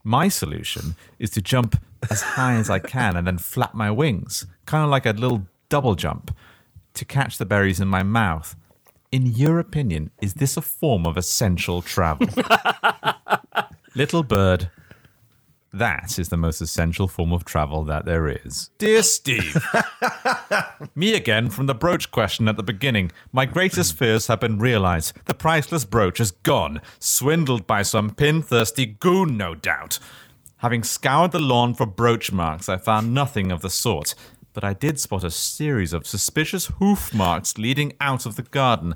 My 0.04 0.28
solution 0.28 0.94
is 1.18 1.30
to 1.30 1.40
jump 1.40 1.80
as 2.10 2.20
high 2.20 2.56
as 2.56 2.68
I 2.68 2.80
can 2.80 3.16
and 3.16 3.26
then 3.26 3.38
flap 3.38 3.72
my 3.72 3.90
wings, 3.90 4.44
kind 4.66 4.84
of 4.84 4.90
like 4.90 5.06
a 5.06 5.12
little 5.12 5.46
double 5.70 5.94
jump, 5.94 6.36
to 6.92 7.06
catch 7.06 7.38
the 7.38 7.46
berries 7.46 7.80
in 7.80 7.88
my 7.88 8.02
mouth. 8.02 8.56
In 9.10 9.24
your 9.24 9.58
opinion, 9.58 10.10
is 10.20 10.34
this 10.34 10.58
a 10.58 10.60
form 10.60 11.06
of 11.06 11.16
essential 11.16 11.80
travel? 11.80 12.28
Little 13.94 14.22
bird, 14.22 14.70
That 15.72 16.18
is 16.18 16.30
the 16.30 16.36
most 16.36 16.60
essential 16.60 17.08
form 17.08 17.32
of 17.32 17.44
travel 17.44 17.84
that 17.84 18.06
there 18.06 18.26
is. 18.28 18.70
Dear 18.78 19.02
Steve, 19.02 19.62
me 20.94 21.14
again 21.14 21.50
from 21.50 21.66
the 21.66 21.74
brooch 21.74 22.10
question 22.10 22.48
at 22.48 22.56
the 22.56 22.62
beginning. 22.62 23.12
My 23.32 23.44
greatest 23.44 23.96
fears 23.96 24.28
have 24.28 24.40
been 24.40 24.58
realized. 24.58 25.12
The 25.26 25.34
priceless 25.34 25.84
brooch 25.84 26.20
is 26.20 26.30
gone, 26.30 26.80
swindled 26.98 27.66
by 27.66 27.82
some 27.82 28.10
pin 28.10 28.40
thirsty 28.40 28.86
goon, 28.86 29.36
no 29.36 29.54
doubt. 29.54 29.98
Having 30.58 30.84
scoured 30.84 31.32
the 31.32 31.38
lawn 31.38 31.74
for 31.74 31.86
brooch 31.86 32.32
marks, 32.32 32.68
I 32.68 32.78
found 32.78 33.12
nothing 33.12 33.52
of 33.52 33.60
the 33.60 33.70
sort, 33.70 34.14
but 34.54 34.64
I 34.64 34.72
did 34.72 34.98
spot 34.98 35.22
a 35.22 35.30
series 35.30 35.92
of 35.92 36.06
suspicious 36.06 36.66
hoof 36.78 37.12
marks 37.12 37.58
leading 37.58 37.92
out 38.00 38.24
of 38.24 38.36
the 38.36 38.42
garden, 38.42 38.94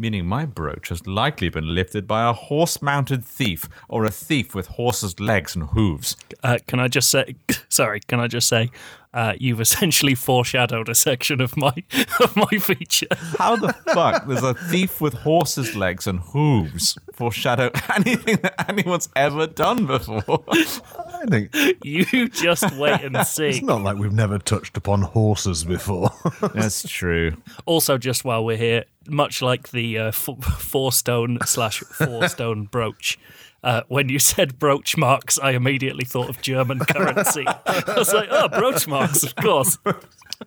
meaning 0.00 0.26
my 0.26 0.46
brooch 0.46 0.88
has 0.88 1.06
likely 1.06 1.48
been 1.48 1.74
lifted 1.74 2.06
by 2.06 2.28
a 2.28 2.32
horse 2.32 2.80
mounted 2.80 3.24
thief 3.24 3.68
or 3.88 4.04
a 4.04 4.10
thief 4.10 4.54
with 4.54 4.66
horse's 4.66 5.20
legs 5.20 5.54
and 5.54 5.68
hooves. 5.68 6.16
Uh, 6.42 6.58
can 6.66 6.80
I 6.80 6.88
just 6.88 7.10
say, 7.10 7.36
sorry, 7.68 8.00
can 8.00 8.18
I 8.18 8.26
just 8.26 8.48
say, 8.48 8.70
uh, 9.12 9.34
you've 9.38 9.60
essentially 9.68 10.14
foreshadowed 10.14 10.88
a 10.88 10.94
section 10.94 11.40
of 11.40 11.56
my 11.56 11.72
of 12.20 12.36
my 12.36 12.58
feature. 12.58 13.06
How 13.38 13.56
the 13.56 13.72
fuck 13.92 14.26
does 14.28 14.42
a 14.42 14.54
thief 14.54 15.00
with 15.00 15.14
horse's 15.14 15.74
legs 15.76 16.06
and 16.06 16.20
hooves 16.20 16.96
foreshadow 17.12 17.70
anything 17.96 18.36
that 18.42 18.68
anyone's 18.68 19.08
ever 19.16 19.46
done 19.46 19.86
before? 19.86 20.44
I 20.48 21.24
think 21.28 21.54
You 21.84 22.28
just 22.28 22.72
wait 22.76 23.02
and 23.02 23.16
see. 23.26 23.48
it's 23.48 23.62
not 23.62 23.82
like 23.82 23.96
we've 23.98 24.12
never 24.12 24.38
touched 24.38 24.76
upon 24.76 25.02
horses 25.02 25.64
before. 25.64 26.10
That's 26.54 26.88
true. 26.88 27.36
Also, 27.66 27.98
just 27.98 28.24
while 28.24 28.44
we're 28.44 28.56
here, 28.56 28.84
much 29.08 29.42
like 29.42 29.70
the 29.70 29.98
uh, 29.98 30.04
f- 30.06 30.28
four 30.58 30.92
stone 30.92 31.38
slash 31.44 31.80
four 31.80 32.28
stone 32.28 32.64
brooch. 32.64 33.18
Uh, 33.62 33.82
when 33.88 34.08
you 34.08 34.18
said 34.18 34.58
brooch 34.58 34.96
marks, 34.96 35.38
I 35.38 35.52
immediately 35.52 36.04
thought 36.04 36.28
of 36.28 36.40
German 36.40 36.78
currency. 36.88 37.44
I 37.46 37.94
was 37.96 38.12
like, 38.12 38.28
oh, 38.30 38.48
brooch 38.48 38.86
marks, 38.88 39.22
of 39.22 39.36
course. 39.36 39.78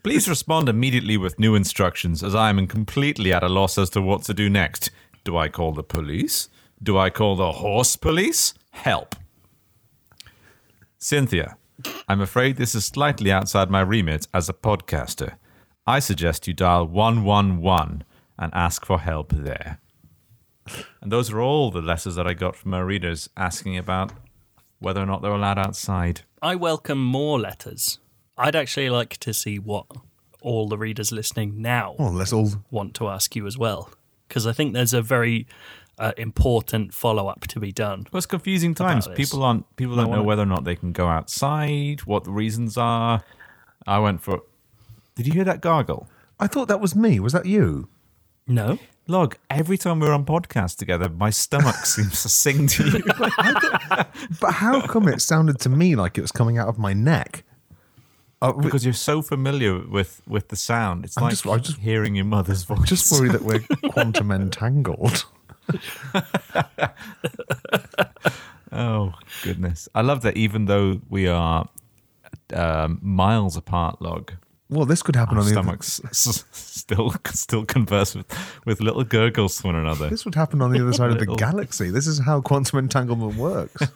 Please 0.03 0.27
respond 0.27 0.67
immediately 0.67 1.17
with 1.17 1.38
new 1.38 1.53
instructions, 1.53 2.24
as 2.24 2.34
I 2.34 2.50
am 2.50 2.65
completely 2.67 3.32
at 3.32 3.43
a 3.43 3.50
loss 3.50 3.77
as 3.77 3.89
to 3.91 4.01
what 4.01 4.24
to 4.24 4.34
do 4.34 4.50
next. 4.50 4.89
Do 5.24 5.38
I 5.38 5.48
call 5.48 5.74
the 5.74 5.84
police? 5.84 6.50
Do 6.82 6.98
I 6.98 7.10
call 7.10 7.36
the 7.36 7.53
horse 7.53 7.96
police? 7.96 8.53
Help. 8.72 9.15
Cynthia, 10.98 11.58
I'm 12.08 12.22
afraid 12.22 12.58
this 12.58 12.75
is 12.75 12.86
slightly 12.86 13.32
outside 13.32 13.70
my 13.70 13.82
remit 13.82 14.27
as 14.34 14.50
a 14.50 14.53
podcaster. 14.53 15.36
I 15.86 16.00
suggest 16.00 16.48
you 16.48 16.53
dial 16.53 16.88
111 16.88 18.03
and 18.39 18.53
ask 18.53 18.86
for 18.86 19.00
help 19.00 19.32
there. 19.32 19.79
And 21.01 21.12
those 21.12 21.32
are 21.32 21.41
all 21.41 21.72
the 21.72 21.82
letters 21.82 22.15
that 22.15 22.25
I 22.27 22.34
got 22.34 22.55
from 22.55 22.74
our 22.74 22.86
readers 22.86 23.29
asking 23.36 23.77
about 23.77 24.13
whether 24.79 25.01
or 25.01 25.05
not 25.05 25.22
they're 25.22 25.32
allowed 25.32 25.58
outside. 25.60 26.22
I 26.41 26.55
welcome 26.55 27.03
more 27.03 27.39
letters. 27.39 28.00
I'd 28.38 28.55
actually 28.55 28.89
like 28.89 29.17
to 29.17 29.34
see 29.34 29.60
what 29.60 29.86
all 30.41 30.67
the 30.67 30.77
readers 30.77 31.12
listening 31.12 31.62
now 31.62 31.96
well, 31.98 32.12
let's 32.12 32.34
all. 32.34 32.50
want 32.72 32.93
to 32.96 33.08
ask 33.08 33.36
you 33.36 33.48
as 33.48 33.58
well, 33.58 33.89
because 34.27 34.46
I 34.48 34.51
think 34.53 34.74
there's 34.74 34.93
a 34.93 35.01
very 35.01 35.48
uh, 36.00 36.12
important 36.17 36.93
follow 36.93 37.27
up 37.27 37.48
to 37.48 37.60
be 37.60 37.72
done. 37.72 38.08
Well, 38.12 38.17
it's 38.17 38.25
confusing 38.25 38.74
times. 38.74 39.05
this. 39.08 39.15
People 39.15 39.43
aren't. 39.43 39.74
People 39.75 39.96
don't 39.96 40.05
know 40.05 40.10
wanna- 40.12 40.24
whether 40.24 40.41
or 40.41 40.48
not 40.48 40.63
they 40.65 40.75
can 40.75 40.91
go 40.91 41.08
outside. 41.08 42.01
What 42.01 42.24
the 42.25 42.32
reasons 42.32 42.77
are. 42.77 43.24
I 43.88 44.00
went 44.00 44.22
for. 44.22 44.41
Did 45.15 45.27
you 45.27 45.34
hear 45.34 45.43
that 45.43 45.62
gargle? 45.62 46.08
I 46.39 46.48
thought 46.48 46.67
that 46.67 46.82
was 46.82 46.96
me. 46.96 47.20
Was 47.20 47.34
that 47.34 47.46
you? 47.46 47.88
No, 48.48 48.79
Log. 49.07 49.36
Every 49.50 49.77
time 49.77 50.00
we're 50.00 50.13
on 50.13 50.25
podcast 50.25 50.77
together, 50.77 51.10
my 51.10 51.29
stomach 51.29 51.75
seems 51.86 52.22
to 52.24 52.29
sing 52.29 52.67
to 52.67 52.83
you. 52.89 53.03
But 54.39 54.51
how 54.53 54.86
come 54.88 55.07
it 55.07 55.22
sounded 55.22 55.60
to 55.62 55.69
me 55.69 55.95
like 55.95 56.17
it 56.17 56.22
was 56.22 56.31
coming 56.31 56.57
out 56.57 56.67
of 56.67 56.77
my 56.77 56.93
neck? 56.93 57.43
Uh, 58.41 58.51
because 58.53 58.83
you're 58.86 58.93
so 58.93 59.22
familiar 59.22 59.79
with 59.88 60.22
with 60.27 60.48
the 60.50 60.55
sound. 60.55 61.05
It's 61.05 61.17
I'm 61.17 61.24
like 61.24 61.31
just- 61.31 61.45
I 61.48 61.57
just- 61.57 61.79
hearing 61.79 62.15
your 62.15 62.25
mother's 62.25 62.63
voice. 62.63 62.88
just 62.88 63.12
worry 63.12 63.29
that 63.29 63.41
we're 63.41 63.60
quantum 63.91 64.31
entangled. 64.31 65.25
Oh 68.72 69.13
goodness! 69.43 69.88
I 69.93 70.01
love 70.01 70.22
that. 70.24 70.36
Even 70.36 70.65
though 70.65 71.00
we 71.10 71.27
are 71.27 71.67
um, 72.53 73.00
miles 73.01 73.55
apart, 73.55 74.01
log. 74.01 74.33
Well, 74.69 74.86
this 74.86 75.03
could 75.03 75.15
happen 75.15 75.38
Our 75.38 75.41
on 75.43 75.45
the 75.45 75.51
stomachs 75.51 76.01
still 76.83 77.13
still 77.33 77.65
converse 77.65 78.13
with, 78.13 78.27
with 78.65 78.81
little 78.81 79.03
gurgles 79.03 79.57
to 79.57 79.67
one 79.67 79.75
another. 79.75 80.09
this 80.09 80.25
would 80.25 80.35
happen 80.35 80.61
on 80.61 80.71
the 80.71 80.81
other 80.81 80.93
side 80.93 81.11
of 81.11 81.19
the 81.19 81.25
galaxy. 81.35 81.89
This 81.89 82.07
is 82.07 82.19
how 82.19 82.41
quantum 82.41 82.79
entanglement 82.79 83.35
works. 83.37 83.87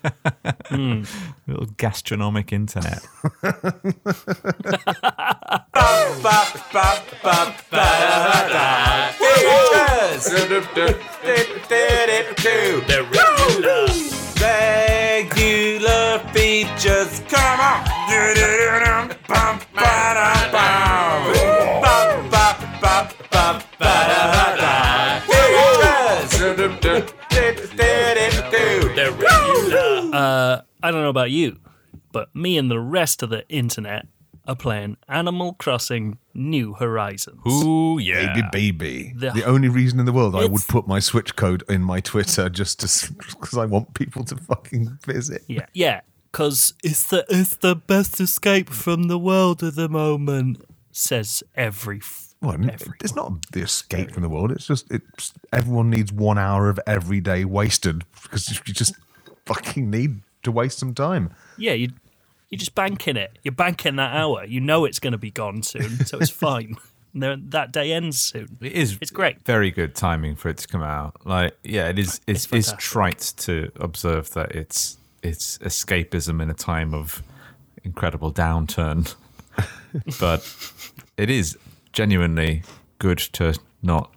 Little 0.71 1.65
gastronomic 1.77 2.53
internet. 2.53 3.05
Regular 14.39 16.19
features, 16.33 17.21
come 17.27 17.59
on. 17.59 17.97
Uh, 30.13 30.61
I 30.83 30.91
don't 30.91 31.01
know 31.01 31.09
about 31.09 31.31
you, 31.31 31.59
but 32.11 32.33
me 32.35 32.57
and 32.57 32.69
the 32.71 32.79
rest 32.79 33.23
of 33.23 33.29
the 33.29 33.47
internet 33.49 34.07
are 34.47 34.55
playing 34.55 34.95
Animal 35.09 35.53
Crossing 35.53 36.17
New 36.33 36.73
Horizons. 36.73 37.41
Ooh 37.47 37.99
yeah. 37.99 38.33
Baby, 38.33 38.71
baby. 38.71 39.13
The- 39.15 39.31
The, 39.31 39.43
only 39.43 39.67
reason 39.67 39.99
in 39.99 40.05
the 40.05 40.13
world 40.13 40.35
I 40.35 40.45
would 40.45 40.61
put 40.69 40.87
my 40.87 40.99
Switch 40.99 41.35
code 41.35 41.63
in 41.69 41.81
my 41.83 41.99
Twitter 41.99 42.47
just 42.49 42.79
because 43.17 43.57
I 43.57 43.65
want 43.65 43.93
people 43.93 44.23
to 44.25 44.35
fucking 44.37 44.99
visit. 45.05 45.43
Yeah, 45.47 45.65
yeah, 45.73 46.01
because 46.31 46.73
it's 46.83 47.03
the 47.07 47.25
it's 47.29 47.55
the 47.57 47.75
best 47.75 48.21
escape 48.21 48.69
from 48.69 49.03
the 49.09 49.19
world 49.19 49.63
at 49.63 49.75
the 49.75 49.89
moment. 49.89 50.63
Says 50.97 51.43
every. 51.55 52.01
Well, 52.41 52.53
n- 52.53 52.75
it's 53.01 53.15
not 53.15 53.51
the 53.51 53.61
escape 53.61 54.11
from 54.11 54.23
the 54.23 54.29
world. 54.29 54.51
It's 54.51 54.65
just 54.67 54.91
it's 54.91 55.33
everyone 55.53 55.89
needs 55.89 56.11
one 56.11 56.37
hour 56.37 56.69
of 56.69 56.79
every 56.87 57.19
day 57.19 57.45
wasted 57.45 58.03
because 58.23 58.49
you 58.49 58.73
just 58.73 58.95
fucking 59.45 59.89
need 59.89 60.21
to 60.43 60.51
waste 60.51 60.79
some 60.79 60.93
time. 60.93 61.31
yeah, 61.57 61.73
you 61.73 61.89
you're 62.49 62.59
just 62.59 62.75
banking 62.75 63.17
it. 63.17 63.37
You're 63.43 63.51
banking 63.53 63.97
that 63.97 64.15
hour. 64.15 64.45
You 64.45 64.59
know 64.61 64.85
it's 64.85 64.99
going 64.99 65.11
to 65.11 65.17
be 65.17 65.31
gone 65.31 65.63
soon, 65.63 66.05
so 66.05 66.17
it's 66.19 66.29
fine. 66.47 66.77
And 67.13 67.23
then 67.23 67.49
that 67.49 67.71
day 67.71 67.91
ends 67.93 68.19
soon. 68.19 68.57
It 68.61 68.71
is. 68.73 68.97
It's 69.01 69.11
great. 69.11 69.41
Very 69.43 69.71
good 69.71 69.95
timing 69.95 70.35
for 70.35 70.49
it 70.49 70.57
to 70.59 70.67
come 70.67 70.83
out. 70.83 71.25
Like, 71.25 71.57
yeah, 71.63 71.89
it 71.89 71.97
is. 71.99 72.21
It's, 72.27 72.45
It's 72.45 72.71
it's, 72.71 72.73
trite 72.77 73.33
to 73.37 73.71
observe 73.77 74.29
that 74.31 74.51
it's 74.53 74.97
it's 75.23 75.57
escapism 75.59 76.41
in 76.41 76.49
a 76.49 76.53
time 76.53 76.93
of 76.93 77.21
incredible 77.83 78.31
downturn, 78.31 79.13
but 80.19 80.41
it 81.17 81.29
is 81.29 81.57
genuinely 81.93 82.63
good 82.99 83.17
to 83.17 83.57
not 83.81 84.13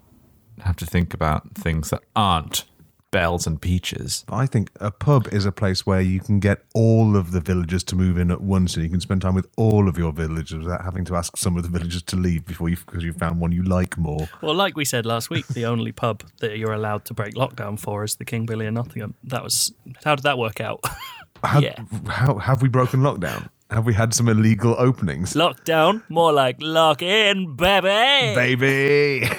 have 0.61 0.77
to 0.77 0.87
think 0.87 1.15
about 1.15 1.55
things 1.55 1.91
that 1.91 2.03
aren't 2.15 2.65
bells 3.11 3.45
and 3.45 3.61
peaches. 3.61 4.25
I 4.29 4.47
think 4.47 4.71
a 4.79 4.91
pub 4.93 5.27
is 5.33 5.45
a 5.45 5.51
place 5.51 5.85
where 5.85 6.01
you 6.01 6.21
can 6.21 6.39
get 6.39 6.63
all 6.75 7.17
of 7.17 7.33
the 7.33 7.41
villagers 7.41 7.83
to 7.85 7.97
move 7.97 8.17
in 8.19 8.31
at 8.31 8.41
once, 8.41 8.75
and 8.77 8.85
you 8.85 8.91
can 8.91 9.01
spend 9.01 9.23
time 9.23 9.35
with 9.35 9.49
all 9.57 9.89
of 9.89 9.99
your 9.99 10.13
villagers 10.13 10.63
without 10.63 10.85
having 10.85 11.05
to 11.07 11.17
ask 11.17 11.37
some 11.37 11.57
of 11.57 11.65
the 11.65 11.69
villagers 11.69 12.03
to 12.05 12.17
leave 12.17 12.47
before 12.47 12.69
you 12.69 12.77
because 12.77 13.03
you 13.03 13.13
found 13.13 13.41
one 13.41 13.51
you 13.51 13.65
like 13.65 13.99
more. 13.99 14.29
Well, 14.43 14.55
like 14.55 14.77
we 14.77 14.85
said 14.85 15.07
last 15.07 15.29
week, 15.29 15.47
the 15.49 15.65
only 15.67 15.91
pub 15.91 16.23
that 16.39 16.57
you're 16.57 16.73
allowed 16.73 17.05
to 17.07 17.15
break 17.15 17.35
lockdown 17.35 17.81
for 17.81 18.05
is 18.05 18.15
the 18.15 18.25
King 18.25 18.47
Billy 18.47 18.67
in 18.67 18.75
Nottingham. 18.75 19.15
That 19.25 19.43
was 19.43 19.73
how 20.05 20.15
did 20.15 20.23
that 20.23 20.39
work 20.39 20.61
out? 20.61 20.81
Have, 21.43 21.63
Yeah. 21.63 21.83
how 22.07 22.35
have 22.37 22.61
we 22.61 22.69
broken 22.69 23.01
lockdown? 23.01 23.49
Have 23.71 23.87
we 23.87 23.95
had 23.95 24.13
some 24.13 24.29
illegal 24.29 24.75
openings? 24.79 25.35
Lockdown, 25.35 26.03
more 26.09 26.33
like 26.33 26.57
lock 26.59 27.03
in, 27.03 27.55
baby. 27.55 28.35
baby. 28.35 29.31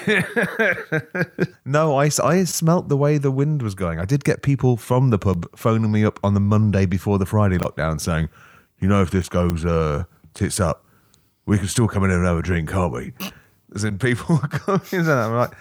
no, 1.66 1.98
I, 1.98 2.08
I 2.24 2.44
smelt 2.44 2.88
the 2.88 2.96
way 2.96 3.18
the 3.18 3.30
wind 3.30 3.60
was 3.60 3.74
going. 3.74 3.98
I 3.98 4.06
did 4.06 4.24
get 4.24 4.40
people 4.40 4.78
from 4.78 5.10
the 5.10 5.18
pub 5.18 5.46
phoning 5.54 5.92
me 5.92 6.02
up 6.02 6.18
on 6.24 6.32
the 6.32 6.40
Monday 6.40 6.86
before 6.86 7.18
the 7.18 7.26
Friday 7.26 7.58
lockdown 7.58 8.00
saying, 8.00 8.30
you 8.80 8.88
know, 8.88 9.02
if 9.02 9.10
this 9.10 9.28
goes 9.28 9.66
uh, 9.66 10.04
tits 10.32 10.60
up, 10.60 10.86
we 11.44 11.58
can 11.58 11.68
still 11.68 11.86
come 11.86 12.02
in 12.04 12.10
and 12.10 12.24
have 12.24 12.38
a 12.38 12.42
drink, 12.42 12.70
can't 12.70 12.92
we? 12.92 13.12
As 13.74 13.84
in, 13.84 13.98
people 13.98 14.36
were 14.42 14.48
coming 14.48 14.80
in 14.92 15.00
and 15.00 15.10
I'm 15.10 15.36
like, 15.36 15.52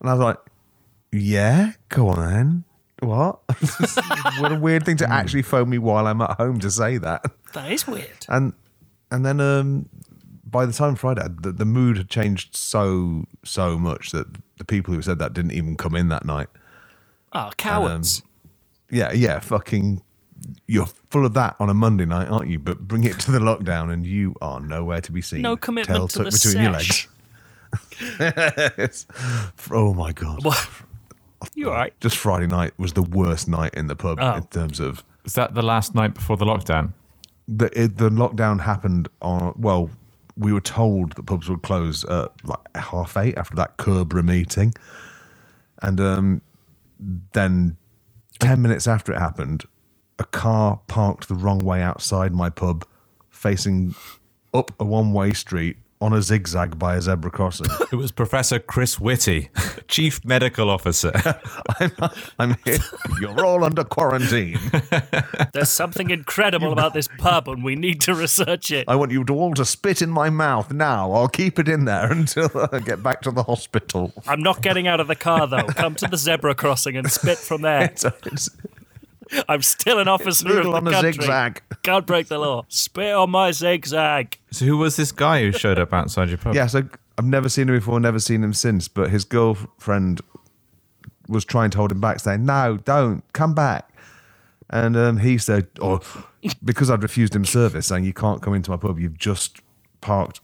and 0.00 0.08
I 0.08 0.14
was 0.14 0.22
like, 0.22 0.38
yeah, 1.10 1.72
go 1.88 2.08
on 2.08 2.20
then. 2.20 2.64
What? 3.00 3.40
what 4.38 4.52
a 4.52 4.58
weird 4.60 4.84
thing 4.86 4.98
to 4.98 5.10
actually 5.10 5.42
phone 5.42 5.68
me 5.68 5.78
while 5.78 6.06
I'm 6.06 6.20
at 6.20 6.36
home 6.36 6.60
to 6.60 6.70
say 6.70 6.98
that 6.98 7.24
That 7.52 7.70
is 7.72 7.86
weird. 7.86 8.26
and 8.28 8.52
and 9.10 9.24
then 9.26 9.40
um 9.40 9.88
by 10.44 10.66
the 10.66 10.72
time 10.72 10.96
Friday, 10.96 11.26
the, 11.42 11.52
the 11.52 11.64
mood 11.64 11.96
had 11.96 12.08
changed 12.08 12.56
so 12.56 13.24
so 13.44 13.78
much 13.78 14.10
that 14.10 14.26
the 14.58 14.64
people 14.64 14.92
who 14.94 15.00
said 15.02 15.18
that 15.20 15.32
didn't 15.32 15.52
even 15.52 15.76
come 15.76 15.94
in 15.94 16.08
that 16.08 16.24
night. 16.24 16.48
Oh, 17.32 17.50
cowards. 17.56 18.22
Yeah, 18.90 19.12
yeah, 19.12 19.38
fucking 19.38 20.02
you're 20.66 20.86
full 21.10 21.24
of 21.24 21.34
that 21.34 21.54
on 21.60 21.70
a 21.70 21.74
Monday 21.74 22.04
night, 22.06 22.28
aren't 22.28 22.48
you? 22.50 22.58
But 22.58 22.80
bring 22.88 23.04
it 23.04 23.20
to 23.20 23.30
the 23.30 23.38
lockdown, 23.38 23.92
and 23.92 24.04
you 24.06 24.34
are 24.42 24.58
nowhere 24.58 25.00
to 25.02 25.12
be 25.12 25.22
seen. 25.22 25.42
No 25.42 25.56
commitment 25.56 25.96
Tail 25.96 26.08
to 26.08 26.18
the 26.24 26.30
tucked 26.30 26.42
between 26.42 26.64
your 26.64 26.80
sesh. 26.80 27.08
legs. 28.18 29.06
oh 29.70 29.94
my 29.94 30.12
god! 30.12 30.44
What? 30.44 30.68
You 31.54 31.68
all 31.70 31.74
right? 31.76 31.98
Just 32.00 32.16
Friday 32.16 32.46
night 32.48 32.72
was 32.78 32.92
the 32.94 33.02
worst 33.02 33.48
night 33.48 33.74
in 33.74 33.86
the 33.86 33.96
pub 33.96 34.18
Oh. 34.20 34.34
in 34.36 34.42
terms 34.48 34.80
of 34.80 35.04
Is 35.24 35.34
that 35.34 35.54
the 35.54 35.62
last 35.62 35.94
night 35.94 36.14
before 36.14 36.36
the 36.36 36.44
lockdown? 36.44 36.92
The 37.50 37.66
it, 37.80 37.98
the 37.98 38.10
lockdown 38.10 38.62
happened 38.62 39.08
on 39.22 39.54
well 39.58 39.90
we 40.36 40.52
were 40.54 40.62
told 40.62 41.14
that 41.14 41.24
pubs 41.24 41.50
would 41.50 41.62
close 41.62 42.04
at 42.06 42.32
like 42.44 42.60
half 42.76 43.16
eight 43.18 43.38
after 43.38 43.56
that 43.56 43.76
Cobra 43.78 44.22
meeting. 44.24 44.74
And 45.82 46.00
um 46.00 46.42
then 47.34 47.78
10 48.40 48.62
minutes 48.62 48.88
after 48.88 49.12
it 49.12 49.20
happened 49.20 49.64
a 50.18 50.24
car 50.24 50.80
parked 50.88 51.28
the 51.28 51.34
wrong 51.34 51.60
way 51.60 51.82
outside 51.82 52.34
my 52.34 52.50
pub 52.50 52.86
facing 53.30 53.94
up 54.54 54.72
a 54.80 54.84
one-way 54.84 55.32
street 55.32 55.78
on 56.00 56.12
a 56.12 56.22
zigzag 56.22 56.78
by 56.78 56.96
a 56.96 57.00
zebra 57.00 57.30
crossing 57.30 57.66
It 57.92 57.96
was 57.96 58.10
Professor 58.10 58.58
Chris 58.58 58.98
Whitty, 58.98 59.50
Chief 59.88 60.24
Medical 60.24 60.70
Officer. 60.70 61.12
I'm, 61.80 61.92
I'm 62.38 62.56
here 62.64 62.78
you're 63.20 63.44
all 63.44 63.64
under 63.64 63.84
quarantine 63.84 64.58
There's 65.52 65.68
something 65.68 66.10
incredible 66.10 66.72
about 66.72 66.94
this 66.94 67.08
pub, 67.18 67.48
and 67.48 67.62
we 67.62 67.76
need 67.76 68.00
to 68.02 68.14
research 68.14 68.70
it. 68.70 68.84
I 68.88 68.96
want 68.96 69.12
you 69.12 69.24
to 69.24 69.32
all 69.34 69.54
to 69.54 69.64
spit 69.64 70.00
in 70.00 70.10
my 70.10 70.30
mouth 70.30 70.72
now. 70.72 71.12
I'll 71.12 71.28
keep 71.28 71.58
it 71.58 71.68
in 71.68 71.84
there 71.84 72.10
until 72.10 72.50
I 72.72 72.78
get 72.78 73.02
back 73.02 73.20
to 73.22 73.30
the 73.30 73.42
hospital. 73.42 74.12
I'm 74.26 74.42
not 74.42 74.62
getting 74.62 74.86
out 74.86 75.00
of 75.00 75.08
the 75.08 75.16
car 75.16 75.46
though. 75.46 75.64
Come 75.64 75.94
to 75.96 76.08
the 76.08 76.16
zebra 76.16 76.54
crossing 76.54 76.96
and 76.96 77.10
spit 77.10 77.38
from 77.38 77.62
there. 77.62 77.92
So 77.96 78.12
it's 78.26 78.50
I'm 79.48 79.62
still 79.62 79.98
an 79.98 80.08
officer 80.08 80.48
Noodle 80.48 80.70
of 80.70 80.76
on 80.78 80.84
the 80.84 80.90
a 80.90 80.94
country. 80.94 81.12
zigzag. 81.12 81.62
Can't 81.82 82.06
break 82.06 82.28
the 82.28 82.38
law. 82.38 82.64
Spit 82.68 83.14
on 83.14 83.30
my 83.30 83.50
zigzag. 83.52 84.38
so 84.50 84.64
who 84.64 84.76
was 84.76 84.96
this 84.96 85.12
guy 85.12 85.40
who 85.42 85.52
showed 85.52 85.78
up 85.78 85.92
outside 85.92 86.28
your 86.28 86.38
pub? 86.38 86.54
yeah, 86.54 86.66
so 86.66 86.82
I've 87.18 87.24
never 87.26 87.48
seen 87.48 87.68
him 87.68 87.74
before, 87.76 88.00
never 88.00 88.18
seen 88.18 88.42
him 88.42 88.52
since. 88.54 88.88
But 88.88 89.10
his 89.10 89.24
girlfriend 89.24 90.20
was 91.28 91.44
trying 91.44 91.70
to 91.70 91.78
hold 91.78 91.92
him 91.92 92.00
back, 92.00 92.20
saying, 92.20 92.44
"No, 92.44 92.78
don't 92.84 93.22
come 93.32 93.54
back." 93.54 93.88
And 94.70 94.96
um, 94.96 95.18
he 95.18 95.36
said, 95.38 95.68
"Oh, 95.80 96.00
because 96.64 96.90
I'd 96.90 97.02
refused 97.02 97.34
him 97.36 97.44
service, 97.44 97.86
saying 97.88 98.04
you 98.04 98.12
can't 98.14 98.40
come 98.42 98.54
into 98.54 98.70
my 98.70 98.76
pub. 98.76 98.98
You've 98.98 99.18
just 99.18 99.60
parked 100.00 100.40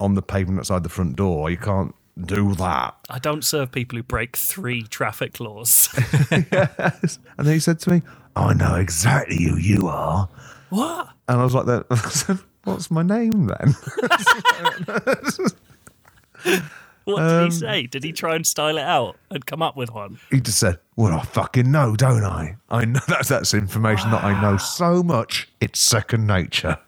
on 0.00 0.14
the 0.14 0.22
pavement 0.22 0.58
outside 0.58 0.82
the 0.82 0.88
front 0.88 1.14
door. 1.16 1.48
You 1.50 1.56
can't 1.56 1.94
do 2.20 2.54
that." 2.54 2.94
I 3.10 3.18
don't 3.18 3.44
serve 3.44 3.72
people 3.72 3.96
who 3.96 4.02
break 4.02 4.36
three 4.36 4.82
traffic 4.82 5.40
laws. 5.40 5.88
And 6.30 7.46
he 7.48 7.58
said 7.58 7.78
to 7.80 7.90
me, 7.90 8.02
"I 8.36 8.54
know 8.54 8.76
exactly 8.76 9.42
who 9.44 9.56
you 9.56 9.88
are." 9.88 10.28
what? 10.70 11.08
And 11.28 11.40
I 11.40 11.44
was 11.44 11.54
like, 11.54 11.66
that. 11.66 11.86
I 11.90 11.96
said, 12.10 12.38
What's 12.64 12.90
my 12.90 13.02
name 13.02 13.46
then? 13.46 13.74
What 17.06 17.20
did 17.20 17.30
Um, 17.38 17.44
he 17.44 17.50
say? 17.50 17.86
Did 17.86 18.02
he 18.02 18.12
try 18.12 18.34
and 18.34 18.46
style 18.46 18.78
it 18.78 18.82
out 18.82 19.16
and 19.30 19.44
come 19.44 19.60
up 19.60 19.76
with 19.76 19.90
one? 19.92 20.18
He 20.30 20.40
just 20.40 20.58
said, 20.58 20.78
Well, 20.96 21.12
I 21.12 21.22
fucking 21.22 21.70
know, 21.70 21.96
don't 21.96 22.24
I? 22.24 22.56
I 22.70 22.86
know 22.86 23.00
that's, 23.06 23.28
that's 23.28 23.52
information 23.52 24.10
that 24.10 24.24
I 24.24 24.40
know 24.40 24.56
so 24.56 25.02
much, 25.02 25.48
it's 25.60 25.78
second 25.80 26.26
nature. 26.26 26.78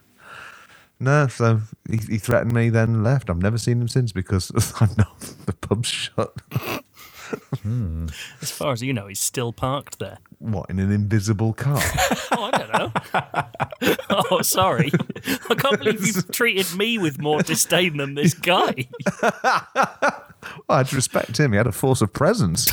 No, 0.98 1.26
so 1.28 1.60
he, 1.90 1.98
he 1.98 2.18
threatened 2.18 2.54
me, 2.54 2.70
then 2.70 3.02
left. 3.02 3.28
I've 3.28 3.42
never 3.42 3.58
seen 3.58 3.80
him 3.80 3.88
since 3.88 4.12
because 4.12 4.50
I 4.80 4.86
know 4.96 5.12
the 5.44 5.52
pub's 5.52 5.88
shut. 5.88 6.32
Hmm. 7.62 8.06
As 8.40 8.50
far 8.50 8.72
as 8.72 8.82
you 8.82 8.92
know, 8.92 9.08
he's 9.08 9.20
still 9.20 9.52
parked 9.52 9.98
there. 9.98 10.18
What, 10.38 10.70
in 10.70 10.78
an 10.78 10.92
invisible 10.92 11.52
car? 11.52 11.80
Oh, 12.38 12.50
I 12.52 12.58
don't 12.58 12.72
know. 12.72 13.92
oh, 14.30 14.42
sorry. 14.42 14.90
I 15.48 15.54
can't 15.54 15.78
believe 15.78 16.06
you've 16.06 16.30
treated 16.32 16.76
me 16.76 16.98
with 16.98 17.18
more 17.18 17.40
disdain 17.40 17.96
than 17.96 18.14
this 18.14 18.34
guy. 18.34 18.88
I'd 20.68 20.92
respect 20.92 21.38
him. 21.38 21.52
He 21.52 21.56
had 21.56 21.66
a 21.66 21.72
force 21.72 22.02
of 22.02 22.12
presence. 22.12 22.68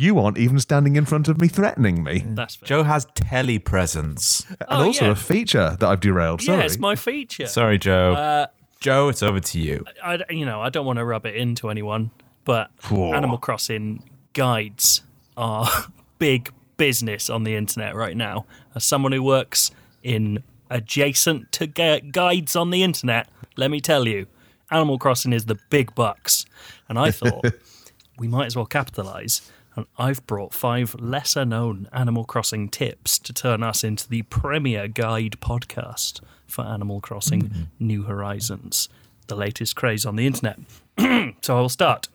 You 0.00 0.18
aren't 0.18 0.38
even 0.38 0.58
standing 0.58 0.96
in 0.96 1.04
front 1.04 1.28
of 1.28 1.40
me 1.40 1.48
threatening 1.48 2.02
me. 2.02 2.24
That's 2.26 2.56
fair. 2.56 2.66
Joe 2.66 2.82
has 2.84 3.06
telepresence. 3.06 4.48
And 4.48 4.56
Oh, 4.68 4.84
also 4.86 5.06
yeah. 5.06 5.10
a 5.12 5.14
feature 5.14 5.76
that 5.78 5.88
I've 5.88 6.00
derailed. 6.00 6.42
Sorry. 6.42 6.58
Yeah, 6.58 6.64
it's 6.64 6.78
my 6.78 6.96
feature. 6.96 7.46
Sorry, 7.46 7.78
Joe. 7.78 8.12
Uh, 8.14 8.46
Joe, 8.80 9.08
it's 9.08 9.22
over 9.22 9.40
to 9.40 9.58
you. 9.60 9.84
I, 10.02 10.18
you 10.30 10.46
know, 10.46 10.60
I 10.60 10.70
don't 10.70 10.86
want 10.86 10.98
to 10.98 11.04
rub 11.04 11.26
it 11.26 11.34
into 11.36 11.68
anyone, 11.68 12.10
but 12.44 12.70
Whoa. 12.88 13.12
Animal 13.12 13.38
Crossing 13.38 14.02
guides 14.32 15.02
are 15.36 15.68
big 16.18 16.50
business 16.76 17.28
on 17.28 17.44
the 17.44 17.54
internet 17.56 17.94
right 17.94 18.16
now. 18.16 18.46
As 18.74 18.84
someone 18.84 19.12
who 19.12 19.22
works 19.22 19.70
in 20.02 20.42
adjacent 20.70 21.52
to 21.52 21.66
gu- 21.66 22.00
guides 22.10 22.56
on 22.56 22.70
the 22.70 22.82
internet, 22.82 23.28
let 23.56 23.70
me 23.70 23.80
tell 23.80 24.08
you, 24.08 24.26
Animal 24.70 24.98
Crossing 24.98 25.32
is 25.32 25.44
the 25.44 25.58
big 25.68 25.94
bucks. 25.94 26.46
And 26.88 26.98
I 26.98 27.10
thought 27.10 27.44
we 28.18 28.28
might 28.28 28.46
as 28.46 28.56
well 28.56 28.66
capitalize. 28.66 29.42
And 29.76 29.86
I've 29.98 30.26
brought 30.26 30.52
five 30.52 30.94
lesser 30.98 31.44
known 31.44 31.88
Animal 31.92 32.24
Crossing 32.24 32.68
tips 32.68 33.18
to 33.20 33.32
turn 33.32 33.62
us 33.62 33.84
into 33.84 34.08
the 34.08 34.22
premier 34.22 34.88
guide 34.88 35.36
podcast 35.40 36.20
for 36.46 36.64
Animal 36.64 37.00
Crossing 37.00 37.42
mm-hmm. 37.42 37.62
New 37.78 38.02
Horizons, 38.02 38.88
the 39.28 39.36
latest 39.36 39.76
craze 39.76 40.04
on 40.04 40.16
the 40.16 40.26
internet. 40.26 40.58
so 41.40 41.56
I 41.56 41.60
will 41.60 41.68
start. 41.68 42.08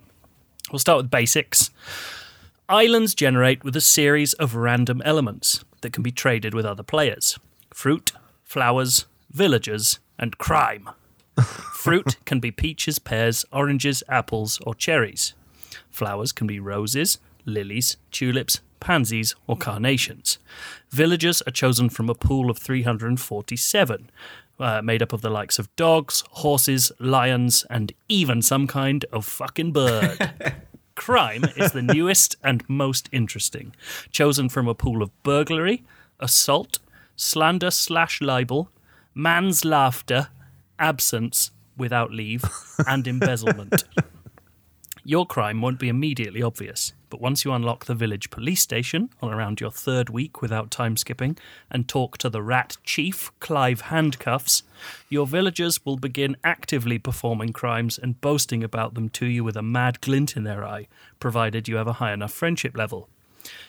We'll 0.71 0.79
start 0.79 0.97
with 0.97 1.11
basics. 1.11 1.71
Islands 2.67 3.13
generate 3.13 3.63
with 3.63 3.75
a 3.75 3.81
series 3.81 4.33
of 4.33 4.55
random 4.55 5.01
elements 5.05 5.63
that 5.81 5.93
can 5.93 6.03
be 6.03 6.11
traded 6.11 6.53
with 6.53 6.65
other 6.65 6.83
players 6.83 7.37
fruit, 7.71 8.11
flowers, 8.43 9.05
villagers, 9.31 9.99
and 10.17 10.37
crime. 10.37 10.89
Fruit 11.73 12.15
can 12.25 12.39
be 12.39 12.51
peaches, 12.51 12.97
pears, 12.99 13.45
oranges, 13.51 14.01
apples, 14.07 14.59
or 14.65 14.73
cherries. 14.73 15.33
Flowers 15.91 16.31
can 16.31 16.47
be 16.47 16.59
roses, 16.59 17.19
lilies, 17.45 17.97
tulips, 18.11 18.61
pansies, 18.79 19.35
or 19.47 19.57
carnations. 19.57 20.37
Villagers 20.91 21.41
are 21.43 21.51
chosen 21.51 21.89
from 21.89 22.09
a 22.09 22.15
pool 22.15 22.49
of 22.49 22.57
347, 22.57 24.09
uh, 24.59 24.81
made 24.81 25.01
up 25.01 25.13
of 25.13 25.21
the 25.21 25.29
likes 25.29 25.59
of 25.59 25.73
dogs, 25.75 26.23
horses, 26.31 26.91
lions, 26.99 27.65
and 27.69 27.91
even 28.07 28.41
some 28.41 28.67
kind 28.67 29.05
of 29.11 29.25
fucking 29.25 29.71
bird. 29.71 30.53
Crime 30.95 31.43
is 31.57 31.73
the 31.73 31.81
newest 31.81 32.37
and 32.43 32.63
most 32.69 33.09
interesting, 33.11 33.75
chosen 34.11 34.47
from 34.47 34.67
a 34.67 34.75
pool 34.75 35.01
of 35.01 35.11
burglary, 35.23 35.83
assault, 36.19 36.79
slander 37.15 37.71
slash 37.71 38.21
libel, 38.21 38.69
man's 39.13 39.65
laughter, 39.65 40.29
absence 40.79 41.51
without 41.77 42.11
leave, 42.11 42.43
and 42.87 43.07
embezzlement. 43.15 43.83
Your 45.07 45.27
crime 45.27 45.61
won't 45.61 45.77
be 45.77 45.87
immediately 45.87 46.41
obvious, 46.41 46.93
but 47.11 47.21
once 47.21 47.45
you 47.45 47.53
unlock 47.53 47.85
the 47.85 47.93
village 47.93 48.31
police 48.31 48.61
station 48.61 49.11
on 49.21 49.31
around 49.31 49.61
your 49.61 49.69
third 49.69 50.09
week 50.09 50.41
without 50.41 50.71
time 50.71 50.97
skipping 50.97 51.37
and 51.69 51.87
talk 51.87 52.17
to 52.17 52.27
the 52.27 52.41
rat 52.41 52.77
chief, 52.83 53.31
Clive 53.39 53.81
Handcuffs, 53.81 54.63
your 55.07 55.27
villagers 55.27 55.85
will 55.85 55.97
begin 55.97 56.35
actively 56.43 56.97
performing 56.97 57.53
crimes 57.53 57.99
and 57.99 58.19
boasting 58.19 58.63
about 58.63 58.95
them 58.95 59.09
to 59.09 59.27
you 59.27 59.43
with 59.43 59.55
a 59.55 59.61
mad 59.61 60.01
glint 60.01 60.35
in 60.35 60.43
their 60.43 60.65
eye, 60.65 60.87
provided 61.19 61.67
you 61.67 61.75
have 61.75 61.87
a 61.87 61.93
high 61.93 62.11
enough 62.11 62.33
friendship 62.33 62.75
level. 62.75 63.07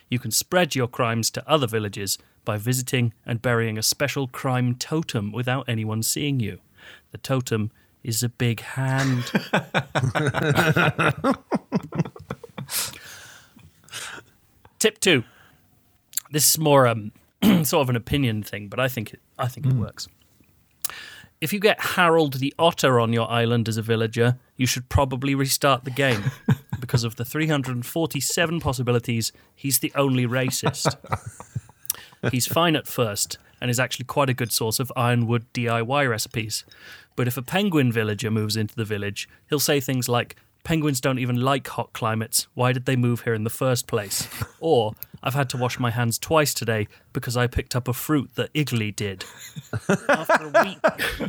You 0.08 0.18
can 0.18 0.30
spread 0.30 0.74
your 0.74 0.88
crimes 0.88 1.30
to 1.32 1.46
other 1.46 1.66
villages 1.66 2.16
by 2.46 2.56
visiting 2.56 3.12
and 3.26 3.42
burying 3.42 3.76
a 3.76 3.82
special 3.82 4.26
crime 4.26 4.74
totem 4.74 5.32
without 5.32 5.68
anyone 5.68 6.02
seeing 6.02 6.40
you. 6.40 6.60
The 7.12 7.18
totem 7.18 7.72
is 8.06 8.22
a 8.22 8.28
big 8.28 8.60
hand. 8.60 9.24
Tip 14.78 15.00
two. 15.00 15.24
This 16.30 16.48
is 16.50 16.58
more 16.58 16.86
um, 16.86 17.10
sort 17.64 17.82
of 17.82 17.90
an 17.90 17.96
opinion 17.96 18.44
thing, 18.44 18.68
but 18.68 18.78
I 18.78 18.86
think 18.86 19.14
it, 19.14 19.20
I 19.36 19.48
think 19.48 19.66
it 19.66 19.72
works. 19.72 20.06
If 21.40 21.52
you 21.52 21.58
get 21.58 21.80
Harold 21.80 22.34
the 22.34 22.54
Otter 22.58 23.00
on 23.00 23.12
your 23.12 23.28
island 23.30 23.68
as 23.68 23.76
a 23.76 23.82
villager, 23.82 24.38
you 24.56 24.66
should 24.66 24.88
probably 24.88 25.34
restart 25.34 25.84
the 25.84 25.90
game 25.90 26.30
because 26.80 27.02
of 27.02 27.16
the 27.16 27.24
347 27.24 28.60
possibilities. 28.60 29.32
He's 29.54 29.80
the 29.80 29.92
only 29.96 30.26
racist. 30.26 30.96
He's 32.30 32.46
fine 32.46 32.76
at 32.76 32.86
first 32.86 33.38
and 33.60 33.70
is 33.70 33.80
actually 33.80 34.04
quite 34.06 34.30
a 34.30 34.34
good 34.34 34.52
source 34.52 34.78
of 34.78 34.92
ironwood 34.96 35.52
DIY 35.52 36.08
recipes. 36.08 36.64
But 37.16 37.26
if 37.26 37.36
a 37.36 37.42
penguin 37.42 37.90
villager 37.90 38.30
moves 38.30 38.56
into 38.56 38.76
the 38.76 38.84
village, 38.84 39.28
he'll 39.48 39.58
say 39.58 39.80
things 39.80 40.08
like, 40.08 40.36
Penguins 40.66 41.00
don't 41.00 41.20
even 41.20 41.36
like 41.40 41.68
hot 41.68 41.92
climates. 41.92 42.48
Why 42.54 42.72
did 42.72 42.86
they 42.86 42.96
move 42.96 43.20
here 43.20 43.34
in 43.34 43.44
the 43.44 43.50
first 43.50 43.86
place? 43.86 44.28
Or, 44.58 44.94
I've 45.22 45.34
had 45.34 45.48
to 45.50 45.56
wash 45.56 45.78
my 45.78 45.90
hands 45.90 46.18
twice 46.18 46.52
today 46.52 46.88
because 47.12 47.36
I 47.36 47.46
picked 47.46 47.76
up 47.76 47.86
a 47.86 47.92
fruit 47.92 48.30
that 48.34 48.52
Iggly 48.52 48.96
did. 48.96 49.24
After 50.08 50.50
a 50.52 50.64
week, 50.64 50.78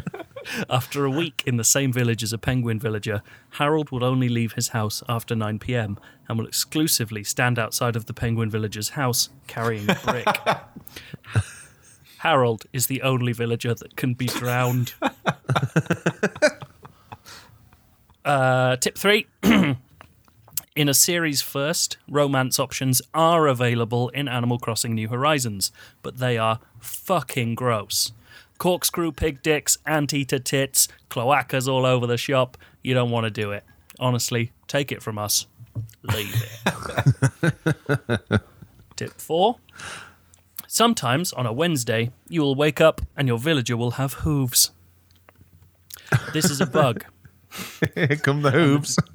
after 0.70 1.06
a 1.06 1.12
week 1.12 1.44
in 1.46 1.58
the 1.58 1.64
same 1.64 1.94
village 1.94 2.24
as 2.24 2.34
a 2.34 2.40
penguin 2.40 2.80
villager, 2.80 3.22
Harold 3.52 3.92
will 3.92 4.04
only 4.04 4.28
leave 4.28 4.54
his 4.54 4.70
house 4.70 5.04
after 5.08 5.36
9 5.36 5.60
p.m. 5.60 6.00
and 6.28 6.40
will 6.40 6.48
exclusively 6.48 7.24
stand 7.24 7.60
outside 7.60 7.96
of 7.96 8.08
the 8.08 8.14
penguin 8.14 8.50
villager's 8.50 8.90
house 8.90 9.30
carrying 9.46 9.88
a 9.88 10.00
brick. 10.04 10.26
Harold 12.20 12.66
is 12.74 12.88
the 12.88 13.02
only 13.02 13.34
villager 13.34 13.74
that 13.74 13.96
can 13.96 14.14
be 14.14 14.26
drowned. 14.28 14.94
uh, 18.26 18.76
tip 18.78 18.98
three. 18.98 19.28
In 20.76 20.88
a 20.88 20.94
series 20.94 21.42
first, 21.42 21.98
romance 22.08 22.60
options 22.60 23.02
are 23.12 23.48
available 23.48 24.10
in 24.10 24.28
Animal 24.28 24.60
Crossing 24.60 24.94
New 24.94 25.08
Horizons, 25.08 25.72
but 26.04 26.20
they 26.20 26.38
are 26.38 26.60
fucking 26.80 27.56
gross. 27.56 28.12
Corkscrew 28.60 29.12
pig 29.12 29.42
dicks, 29.42 29.80
anteater 29.88 30.38
tits, 30.38 30.88
cloacas 31.10 31.68
all 31.68 31.84
over 31.84 32.06
the 32.06 32.16
shop. 32.16 32.58
You 32.84 32.94
don't 32.94 33.10
want 33.10 33.24
to 33.24 33.32
do 33.32 33.52
it. 33.52 33.64
Honestly, 34.00 34.52
take 34.68 34.92
it 34.92 35.02
from 35.02 35.18
us. 35.18 35.48
Leave 36.04 36.46
it. 36.66 38.42
Tip 38.96 39.20
four. 39.20 39.58
Sometimes 40.68 41.32
on 41.34 41.46
a 41.46 41.54
Wednesday, 41.54 42.12
you 42.28 42.42
will 42.42 42.56
wake 42.56 42.82
up 42.82 43.02
and 43.16 43.28
your 43.28 43.40
villager 43.40 43.78
will 43.78 43.92
have 43.92 44.14
hooves. 44.14 44.72
This 46.34 46.50
is 46.52 46.62
a 46.62 46.66
bug. 46.66 47.06
Here 47.96 48.08
come 48.08 48.42
the 48.42 48.52
hooves. 48.52 48.98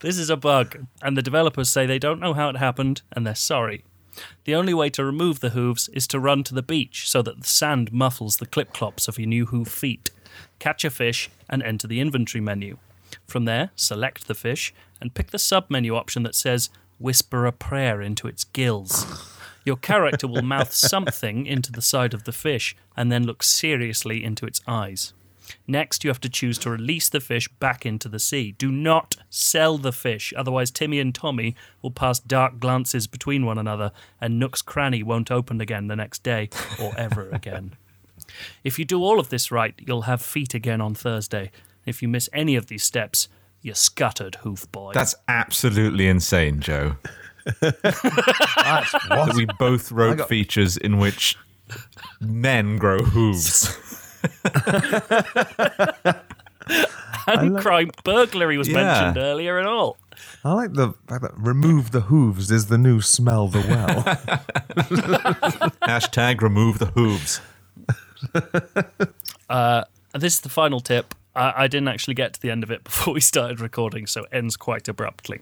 This 0.00 0.18
is 0.18 0.30
a 0.30 0.36
bug, 0.36 0.86
and 1.02 1.16
the 1.16 1.22
developers 1.22 1.68
say 1.68 1.84
they 1.84 1.98
don't 1.98 2.20
know 2.20 2.32
how 2.32 2.48
it 2.48 2.56
happened 2.56 3.02
and 3.12 3.26
they're 3.26 3.34
sorry. 3.34 3.84
The 4.44 4.54
only 4.54 4.72
way 4.72 4.88
to 4.90 5.04
remove 5.04 5.40
the 5.40 5.50
hooves 5.50 5.88
is 5.88 6.06
to 6.08 6.20
run 6.20 6.44
to 6.44 6.54
the 6.54 6.62
beach 6.62 7.08
so 7.08 7.22
that 7.22 7.40
the 7.40 7.46
sand 7.46 7.92
muffles 7.92 8.36
the 8.36 8.46
clip 8.46 8.72
clops 8.72 9.08
of 9.08 9.18
your 9.18 9.26
new 9.28 9.46
hoof 9.46 9.68
feet. 9.68 10.10
Catch 10.60 10.84
a 10.84 10.90
fish 10.90 11.28
and 11.50 11.62
enter 11.62 11.88
the 11.88 12.00
inventory 12.00 12.40
menu. 12.40 12.78
From 13.26 13.46
there, 13.46 13.70
select 13.74 14.28
the 14.28 14.34
fish 14.34 14.72
and 15.00 15.14
pick 15.14 15.30
the 15.32 15.38
sub 15.38 15.68
menu 15.68 15.96
option 15.96 16.22
that 16.22 16.34
says 16.34 16.70
Whisper 17.00 17.44
a 17.44 17.52
prayer 17.52 18.00
into 18.00 18.28
its 18.28 18.44
gills. 18.44 19.33
Your 19.64 19.76
character 19.76 20.26
will 20.26 20.42
mouth 20.42 20.72
something 20.72 21.46
into 21.46 21.72
the 21.72 21.82
side 21.82 22.14
of 22.14 22.24
the 22.24 22.32
fish 22.32 22.76
and 22.96 23.10
then 23.10 23.24
look 23.24 23.42
seriously 23.42 24.22
into 24.22 24.46
its 24.46 24.60
eyes. 24.66 25.14
Next, 25.66 26.04
you 26.04 26.10
have 26.10 26.20
to 26.20 26.28
choose 26.28 26.58
to 26.58 26.70
release 26.70 27.08
the 27.08 27.20
fish 27.20 27.48
back 27.48 27.84
into 27.84 28.08
the 28.08 28.18
sea. 28.18 28.52
Do 28.52 28.70
not 28.70 29.16
sell 29.30 29.78
the 29.78 29.92
fish, 29.92 30.32
otherwise, 30.36 30.70
Timmy 30.70 31.00
and 31.00 31.14
Tommy 31.14 31.54
will 31.82 31.90
pass 31.90 32.18
dark 32.18 32.58
glances 32.58 33.06
between 33.06 33.44
one 33.44 33.58
another, 33.58 33.92
and 34.20 34.38
Nook's 34.38 34.62
cranny 34.62 35.02
won't 35.02 35.30
open 35.30 35.60
again 35.60 35.88
the 35.88 35.96
next 35.96 36.22
day 36.22 36.48
or 36.80 36.92
ever 36.96 37.28
again. 37.30 37.76
If 38.62 38.78
you 38.78 38.84
do 38.84 39.02
all 39.02 39.20
of 39.20 39.28
this 39.28 39.50
right, 39.50 39.74
you'll 39.78 40.02
have 40.02 40.22
feet 40.22 40.54
again 40.54 40.80
on 40.80 40.94
Thursday. 40.94 41.50
If 41.84 42.00
you 42.00 42.08
miss 42.08 42.30
any 42.32 42.56
of 42.56 42.66
these 42.66 42.84
steps, 42.84 43.28
you're 43.60 43.74
scuttered, 43.74 44.36
hoof 44.36 44.70
boy. 44.72 44.92
That's 44.94 45.14
absolutely 45.28 46.06
insane, 46.08 46.60
Joe. 46.60 46.96
That's 47.44 47.62
That 48.92 49.06
what? 49.10 49.34
we 49.34 49.46
both 49.58 49.92
wrote 49.92 50.18
got- 50.18 50.28
features 50.28 50.76
in 50.76 50.98
which 50.98 51.36
men 52.20 52.76
grow 52.76 52.98
hooves. 53.02 53.78
and 57.26 57.58
crime 57.58 57.90
burglary 58.04 58.56
was 58.58 58.68
Yeah. 58.68 58.74
mentioned 58.82 59.18
earlier 59.18 59.58
and 59.58 59.66
all. 59.66 59.96
I 60.44 60.52
like 60.52 60.72
the 60.74 60.92
fact 61.08 61.22
that 61.22 61.32
remove 61.36 61.90
the 61.90 62.02
hooves 62.02 62.50
is 62.50 62.66
the 62.66 62.78
new 62.78 63.00
smell 63.00 63.48
the 63.48 63.60
well. 63.60 64.02
Hashtag 65.88 66.40
remove 66.42 66.78
the 66.78 66.86
hooves. 66.86 67.40
And 68.32 69.08
uh, 69.50 69.84
this 70.14 70.34
is 70.34 70.40
the 70.40 70.48
final 70.48 70.80
tip. 70.80 71.14
I, 71.34 71.64
I 71.64 71.66
didn't 71.66 71.88
actually 71.88 72.14
get 72.14 72.34
to 72.34 72.40
the 72.40 72.50
end 72.50 72.62
of 72.62 72.70
it 72.70 72.84
before 72.84 73.12
we 73.14 73.20
started 73.20 73.60
recording, 73.60 74.06
so 74.06 74.22
it 74.24 74.28
ends 74.32 74.56
quite 74.56 74.86
abruptly. 74.88 75.40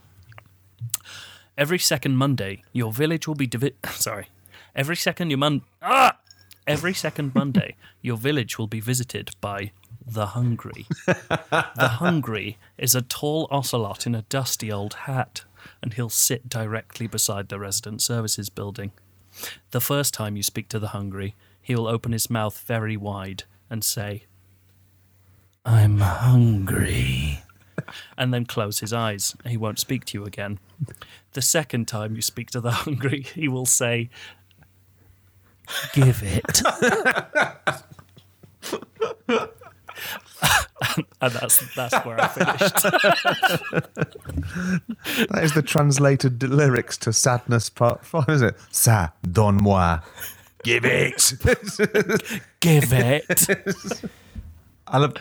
Every 1.56 1.78
second 1.78 2.16
Monday, 2.16 2.62
your 2.72 2.92
village 2.92 3.28
will 3.28 3.34
be 3.34 3.46
divi- 3.46 3.74
sorry. 3.90 4.28
Every 4.74 4.96
second 4.96 5.30
your 5.30 5.38
mon- 5.38 5.62
ah! 5.82 6.18
Every 6.66 6.94
second 6.94 7.34
Monday, 7.34 7.76
your 8.02 8.16
village 8.16 8.58
will 8.58 8.66
be 8.68 8.80
visited 8.80 9.30
by 9.40 9.72
the 10.06 10.26
hungry. 10.26 10.86
the 11.06 11.96
hungry 11.98 12.58
is 12.78 12.94
a 12.94 13.02
tall 13.02 13.48
ocelot 13.50 14.06
in 14.06 14.14
a 14.14 14.22
dusty 14.22 14.70
old 14.72 14.94
hat, 14.94 15.44
and 15.82 15.94
he'll 15.94 16.08
sit 16.08 16.48
directly 16.48 17.06
beside 17.06 17.48
the 17.48 17.58
resident 17.58 18.00
services 18.00 18.48
building. 18.48 18.92
The 19.70 19.80
first 19.80 20.14
time 20.14 20.36
you 20.36 20.42
speak 20.42 20.68
to 20.68 20.78
the 20.78 20.88
hungry, 20.88 21.34
he 21.60 21.74
will 21.74 21.86
open 21.88 22.12
his 22.12 22.30
mouth 22.30 22.58
very 22.66 22.96
wide 22.96 23.44
and 23.70 23.84
say, 23.84 24.24
I'm 25.64 25.98
hungry. 26.00 27.42
And 28.18 28.32
then 28.32 28.44
close 28.44 28.80
his 28.80 28.92
eyes. 28.92 29.35
He 29.46 29.56
won't 29.56 29.78
speak 29.78 30.04
to 30.06 30.18
you 30.18 30.24
again. 30.24 30.58
The 31.32 31.42
second 31.42 31.88
time 31.88 32.14
you 32.14 32.22
speak 32.22 32.50
to 32.50 32.61
the 32.61 32.70
hungry, 32.85 33.22
he 33.22 33.48
will 33.48 33.66
say, 33.66 34.11
Give 35.92 36.22
it. 36.22 36.62
and 41.20 41.32
that's 41.32 41.74
that's 41.74 42.04
where 42.04 42.20
I 42.20 42.28
finished. 42.28 42.82
that 45.30 45.40
is 45.42 45.54
the 45.54 45.62
translated 45.62 46.42
lyrics 46.42 46.96
to 46.98 47.12
Sadness 47.12 47.70
Part 47.70 48.04
5, 48.04 48.28
is 48.28 48.42
it? 48.42 48.56
Ça, 48.70 49.12
donne-moi. 49.30 50.00
Give 50.64 50.85
it. 50.85 51.32
Give 52.61 52.92
it. 52.92 53.46
I 54.87 54.98
love. 54.98 55.14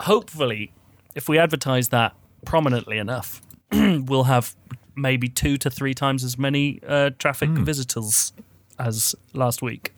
hopefully, 0.00 0.72
if 1.16 1.28
we 1.28 1.38
advertise 1.38 1.88
that 1.88 2.14
prominently 2.44 2.98
enough, 2.98 3.42
we'll 3.72 4.24
have 4.24 4.54
maybe 4.94 5.28
two 5.28 5.56
to 5.56 5.70
three 5.70 5.94
times 5.94 6.22
as 6.22 6.38
many 6.38 6.78
uh, 6.86 7.10
traffic 7.18 7.48
hmm. 7.48 7.64
visitors 7.64 8.32
as 8.78 9.16
last 9.32 9.62
week. 9.62 9.92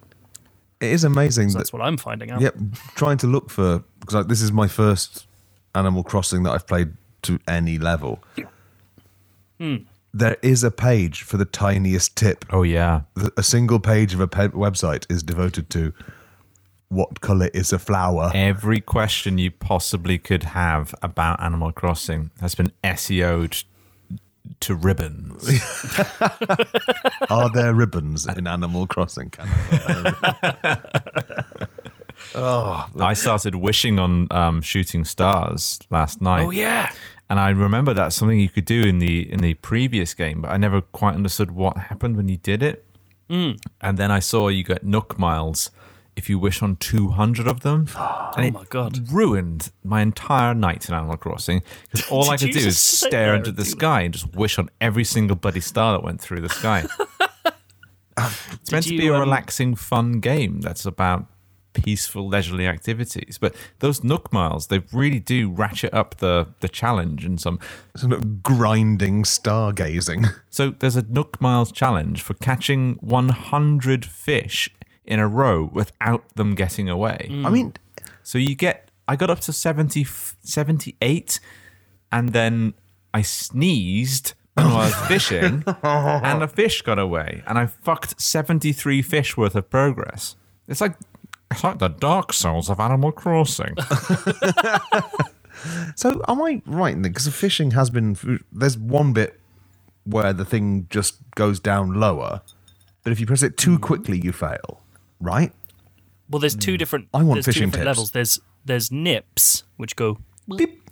it 0.81 0.91
is 0.91 1.05
amazing 1.05 1.51
So 1.51 1.55
that 1.55 1.59
that's 1.59 1.73
what 1.73 1.83
I'm 1.83 1.99
finding 1.99 2.31
out. 2.31 2.41
Yep, 2.41 2.55
trying 2.95 3.19
to 3.19 3.27
look 3.27 3.51
for 3.51 3.83
because 4.01 4.15
like, 4.15 4.29
this 4.29 4.41
is 4.41 4.53
my 4.53 4.69
first 4.69 5.27
Animal 5.75 6.05
Crossing 6.05 6.45
that 6.45 6.53
I've 6.53 6.67
played 6.67 6.93
to 7.23 7.39
any 7.47 7.79
level. 7.79 8.23
Hmm. 8.37 8.43
Hmm. 9.59 9.77
There 10.15 10.37
is 10.41 10.65
a 10.65 10.71
page 10.71 11.23
for 11.23 11.37
the 11.37 11.45
tiniest 11.45 12.17
tip. 12.17 12.45
Oh 12.51 12.63
yeah. 12.63 13.03
A 13.37 13.43
single 13.43 13.81
page 13.81 14.15
of 14.15 14.21
a 14.21 14.29
pe- 14.29 14.49
website 14.49 15.05
is 15.11 15.23
devoted 15.23 15.69
to 15.71 15.93
what 16.89 17.21
color 17.21 17.51
is 17.53 17.73
a 17.73 17.79
flower. 17.79 18.31
Every 18.35 18.81
question 18.81 19.39
you 19.39 19.51
possibly 19.51 20.19
could 20.19 20.45
have 20.45 20.95
about 21.03 21.43
Animal 21.43 21.73
Crossing 21.73 22.31
has 22.41 22.55
been 22.55 22.73
SEO'd 22.83 23.65
to 24.61 24.75
ribbons. 24.75 25.49
Are 27.31 27.51
there 27.51 27.75
ribbons 27.75 28.27
in 28.27 28.47
Animal 28.47 28.87
Crossing? 28.87 29.31
Canada? 29.31 30.17
oh, 32.35 32.89
I 32.99 33.13
started 33.15 33.55
wishing 33.57 33.99
on 33.99 34.27
um, 34.31 34.63
shooting 34.63 35.05
stars 35.05 35.79
last 35.91 36.23
night. 36.23 36.47
Oh 36.47 36.51
yeah. 36.51 36.91
And 37.31 37.39
I 37.39 37.51
remember 37.51 37.93
that's 37.93 38.17
something 38.17 38.41
you 38.41 38.49
could 38.49 38.65
do 38.65 38.83
in 38.83 38.99
the 39.01 39.31
in 39.31 39.41
the 39.41 39.55
previous 39.55 40.15
game, 40.15 40.41
but 40.41 40.51
I 40.51 40.57
never 40.57 40.81
quite 40.81 41.15
understood 41.15 41.51
what 41.51 41.77
happened 41.77 42.17
when 42.17 42.29
you 42.29 42.39
did 42.39 42.63
it. 42.63 42.87
And 43.83 43.99
then 43.99 44.11
I 44.11 44.21
saw 44.21 44.49
you 44.49 44.65
get 44.65 44.85
Nook 44.85 45.19
Miles 45.19 45.71
if 46.19 46.29
you 46.29 46.39
wish 46.39 46.63
on 46.63 46.77
200 46.77 47.47
of 47.47 47.61
them. 47.61 47.89
and 48.37 48.57
Oh 48.57 48.59
my 48.59 48.65
God. 48.69 49.11
ruined 49.11 49.71
my 49.85 50.03
entire 50.03 50.53
night 50.53 50.89
in 50.89 50.95
Animal 50.95 51.17
Crossing 51.17 51.63
because 51.91 52.07
all 52.11 52.31
I 52.31 52.37
Did 52.37 52.53
could 52.53 52.61
do 52.61 52.67
is 52.67 52.79
stare 52.79 53.35
into 53.35 53.53
the 53.53 53.65
sky 53.65 54.03
and 54.03 54.13
just 54.13 54.35
wish 54.35 54.59
on 54.59 54.69
every 54.81 55.05
single 55.05 55.37
bloody 55.37 55.61
star 55.61 55.93
that 55.93 56.03
went 56.03 56.21
through 56.21 56.41
the 56.41 56.49
sky. 56.49 56.85
it's 58.19 58.73
meant 58.73 58.85
to 58.85 58.97
be 58.97 59.07
a 59.07 59.15
um, 59.15 59.21
relaxing, 59.21 59.75
fun 59.75 60.21
game 60.21 60.61
that's 60.61 60.85
about 60.85 61.27
peaceful, 61.73 62.27
leisurely 62.27 62.67
activities. 62.67 63.39
But 63.39 63.55
those 63.79 64.03
Nook 64.03 64.33
Miles, 64.33 64.67
they 64.67 64.81
really 64.93 65.21
do 65.21 65.51
ratchet 65.51 65.95
up 65.95 66.17
the 66.17 66.49
the 66.61 66.69
challenge 66.69 67.25
in 67.25 67.39
some. 67.39 67.61
sort 67.97 68.13
of 68.13 68.43
grinding 68.43 69.23
stargazing. 69.23 70.27
So 70.51 70.71
there's 70.71 70.97
a 70.97 71.03
Nook 71.03 71.41
Miles 71.41 71.71
challenge 71.71 72.23
for 72.23 72.35
catching 72.35 72.95
100 72.95 74.05
fish 74.05 74.69
in 75.09 75.19
a 75.19 75.27
row 75.27 75.69
without 75.73 76.23
them 76.37 76.55
getting 76.55 76.89
away. 76.89 77.27
Mm. 77.31 77.47
I 77.47 77.51
mean, 77.51 77.73
So 78.23 78.39
you 78.39 78.55
get, 78.55 78.91
I 79.09 79.17
got 79.17 79.31
up 79.31 79.41
to 79.41 79.53
70, 79.53 80.05
78, 80.05 81.41
and 82.13 82.29
then 82.29 82.75
I 83.15 83.23
sneezed 83.23 84.35
when 84.55 84.67
I 84.67 84.85
was 84.85 84.95
fishing, 85.09 85.65
and 85.83 86.43
a 86.43 86.49
fish 86.49 86.83
got 86.83 86.99
away, 86.99 87.43
and 87.47 87.59
I 87.59 87.67
fucked 87.67 88.21
73 88.21 89.03
fish 89.03 89.37
worth 89.37 89.55
of 89.55 89.71
progress. 89.71 90.37
It's 90.69 90.83
like, 90.83 90.97
it's 91.51 91.65
like 91.65 91.79
the 91.79 91.89
Dark 91.89 92.35
Souls 92.35 92.69
of 92.69 92.79
Animal 92.79 93.11
Crossing. 93.11 93.75
so 95.97 96.23
am 96.29 96.43
I 96.43 96.61
right? 96.67 96.93
In 96.93 97.01
that? 97.03 97.09
Because 97.09 97.25
the 97.25 97.31
fishing 97.31 97.71
has 97.71 97.89
been. 97.89 98.41
There's 98.53 98.77
one 98.77 99.15
bit 99.15 99.41
where 100.05 100.35
the 100.35 100.45
thing 100.45 100.87
just 100.91 101.17
goes 101.35 101.59
down 101.59 101.95
lower. 101.95 102.43
But 103.03 103.13
if 103.13 103.21
you 103.21 103.27
press 103.27 103.43
it 103.43 103.57
too 103.57 103.79
mm. 103.79 103.81
quickly, 103.81 104.21
you 104.21 104.33
fail. 104.33 104.83
Right? 105.21 105.53
Well, 106.31 106.41
there's 106.41 106.55
two 106.57 106.77
different. 106.77 107.07
Mm. 107.13 107.21
I 107.21 107.23
want 107.25 107.37
there's 107.37 107.45
two 107.47 107.53
fishing 107.53 107.71
different 107.71 107.87
tips. 107.87 107.87
levels. 107.87 108.11
There's 108.13 108.41
there's 108.65 108.93
nips 108.93 109.65
which 109.77 109.97
go, 109.97 110.19
Beep. 110.57 110.83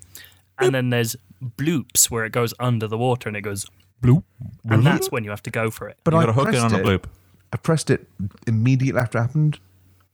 and 0.59 0.75
then 0.75 0.91
there's 0.91 1.15
bloops 1.43 2.11
where 2.11 2.25
it 2.25 2.33
goes 2.33 2.55
under 2.59 2.87
the 2.87 2.97
water 2.99 3.29
and 3.29 3.37
it 3.37 3.43
goes 3.43 3.67
bloop, 4.03 4.23
and 4.65 4.85
that's 4.85 5.11
when 5.11 5.25
you 5.25 5.31
have 5.31 5.43
to 5.43 5.51
go 5.51 5.71
for 5.71 5.89
it. 5.89 5.99
But 6.05 6.15
You 6.15 6.21
I 6.21 6.23
got 6.23 6.27
to 6.27 6.33
hook 6.33 6.49
it 6.49 6.51
pressed 6.59 6.75
on 6.75 6.81
a 6.81 6.85
bloop. 6.85 7.05
I 7.53 7.57
pressed 7.59 7.91
it 7.91 8.07
immediately 8.47 9.01
after 9.01 9.19
it 9.19 9.23
happened, 9.23 9.61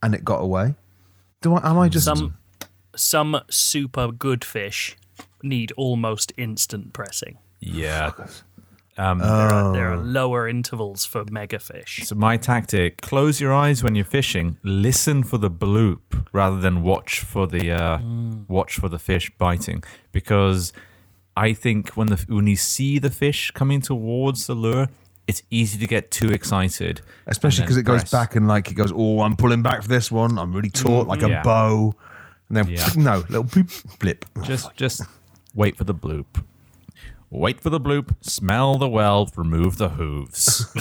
and 0.03 0.15
it 0.15 0.25
got 0.25 0.39
away. 0.39 0.75
Do 1.41 1.55
I? 1.55 1.71
Am 1.71 1.79
I 1.79 1.89
just? 1.89 2.05
Some 2.05 2.37
some 2.97 3.41
super 3.49 4.11
good 4.13 4.45
fish 4.45 4.97
need 5.43 5.73
almost 5.77 6.33
instant 6.37 6.93
pressing. 6.93 7.39
Yeah. 7.61 8.11
Um, 8.99 9.19
There, 9.21 9.29
are, 9.29 9.73
there 9.73 9.89
are 9.93 9.95
Oh. 9.95 10.03
lower 10.03 10.47
intervals 10.49 11.05
for 11.07 11.25
mega 11.31 11.59
fish. 11.59 12.03
So 12.05 12.15
my 12.15 12.37
tactic: 12.37 13.01
close 13.01 13.41
your 13.41 13.53
eyes 13.53 13.83
when 13.83 13.95
you're 13.95 14.05
fishing. 14.05 14.59
Listen 14.63 15.23
for 15.23 15.39
the 15.39 15.51
bloop 15.51 16.27
rather 16.33 16.61
than 16.61 16.83
watch 16.83 17.21
for 17.21 17.47
the 17.47 17.71
uh, 17.73 17.99
watch 18.49 18.75
for 18.75 18.89
the 18.91 18.99
fish 18.99 19.31
biting, 19.39 19.83
because 20.13 20.73
I 21.37 21.55
think 21.55 21.91
when 21.97 22.09
the 22.09 22.23
when 22.29 22.47
you 22.47 22.57
see 22.57 22.99
the 22.99 23.11
fish 23.11 23.51
coming 23.53 23.81
towards 23.81 24.47
the 24.47 24.55
lure, 24.55 24.89
it's 25.27 25.43
easy 25.51 25.79
to 25.79 25.87
get 25.87 26.11
too 26.11 26.31
excited, 26.31 27.01
Especially 27.27 27.63
because 27.65 27.79
it 27.79 27.85
goes 27.85 28.01
press. 28.03 28.11
back 28.11 28.37
and 28.37 28.47
like 28.47 28.71
it 28.71 28.75
goes. 28.75 28.93
Oh, 28.95 29.21
I'm 29.23 29.37
pulling 29.37 29.63
back 29.63 29.81
for 29.83 29.89
this 29.89 30.11
one. 30.13 30.39
I'm 30.39 30.53
really 30.53 30.69
taut, 30.71 31.07
like 31.07 31.23
Yeah. 31.23 31.41
a 31.41 31.45
bow. 31.45 31.95
And 32.49 32.57
then 32.59 32.69
Yeah. 32.69 32.89
no 32.97 33.17
little 33.31 33.45
boop, 33.45 33.99
blip. 34.01 34.27
Just 34.43 34.75
just 34.77 35.01
wait 35.55 35.77
for 35.79 35.85
the 35.85 35.95
bloop. 35.95 36.27
Wait 37.33 37.63
for 37.63 37.71
the 37.71 37.81
bloop. 37.81 38.15
Smell 38.21 38.77
the 38.77 38.87
well. 38.87 39.27
Remove 39.37 39.79
the 39.79 39.89
hooves. 39.89 40.71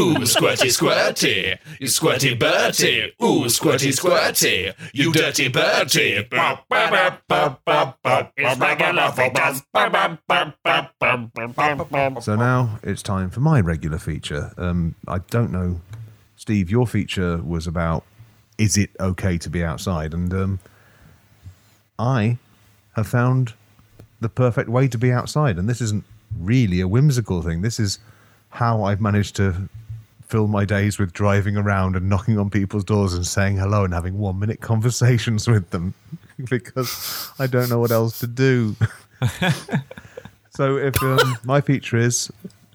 Ooh, 0.00 0.18
squirty, 0.26 0.66
squirty, 0.66 1.56
you 1.78 1.86
squirty 1.86 2.36
Bertie. 2.36 3.12
Ooh, 3.22 3.44
squirty, 3.46 3.92
squirty, 3.92 4.74
you 4.92 5.12
dirty 5.12 5.46
Bertie. 5.46 6.26
So 12.20 12.34
now 12.34 12.80
it's 12.82 13.02
time 13.02 13.30
for 13.30 13.40
my 13.40 13.60
regular 13.60 13.98
feature. 13.98 14.52
Um, 14.56 14.96
I 15.06 15.18
don't 15.18 15.52
know, 15.52 15.80
Steve. 16.34 16.68
Your 16.68 16.88
feature 16.88 17.36
was 17.36 17.68
about 17.68 18.02
is 18.58 18.76
it 18.76 18.90
okay 18.98 19.38
to 19.38 19.48
be 19.48 19.62
outside, 19.62 20.12
and 20.12 20.34
um, 20.34 20.58
I 21.96 22.38
have 22.96 23.06
found 23.06 23.54
the 24.20 24.28
perfect 24.28 24.68
way 24.68 24.88
to 24.88 24.98
be 24.98 25.12
outside. 25.12 25.58
And 25.58 25.68
this 25.68 25.80
isn't 25.80 26.04
really 26.38 26.80
a 26.80 26.88
whimsical 26.88 27.42
thing. 27.42 27.62
This 27.62 27.80
is 27.80 27.98
how 28.50 28.82
I've 28.84 29.00
managed 29.00 29.36
to 29.36 29.68
fill 30.26 30.46
my 30.46 30.64
days 30.64 30.98
with 30.98 31.12
driving 31.12 31.56
around 31.56 31.96
and 31.96 32.08
knocking 32.08 32.38
on 32.38 32.50
people's 32.50 32.84
doors 32.84 33.14
and 33.14 33.26
saying 33.26 33.56
hello 33.56 33.84
and 33.84 33.92
having 33.92 34.18
one 34.18 34.38
minute 34.38 34.60
conversations 34.72 35.48
with 35.48 35.70
them 35.70 35.94
because 36.50 37.32
I 37.38 37.46
don't 37.46 37.68
know 37.68 37.78
what 37.78 37.90
else 37.90 38.20
to 38.20 38.26
do. 38.26 38.76
So 40.50 40.76
if 40.76 41.00
um, 41.02 41.38
my 41.44 41.60
feature 41.60 41.96
is 41.96 42.30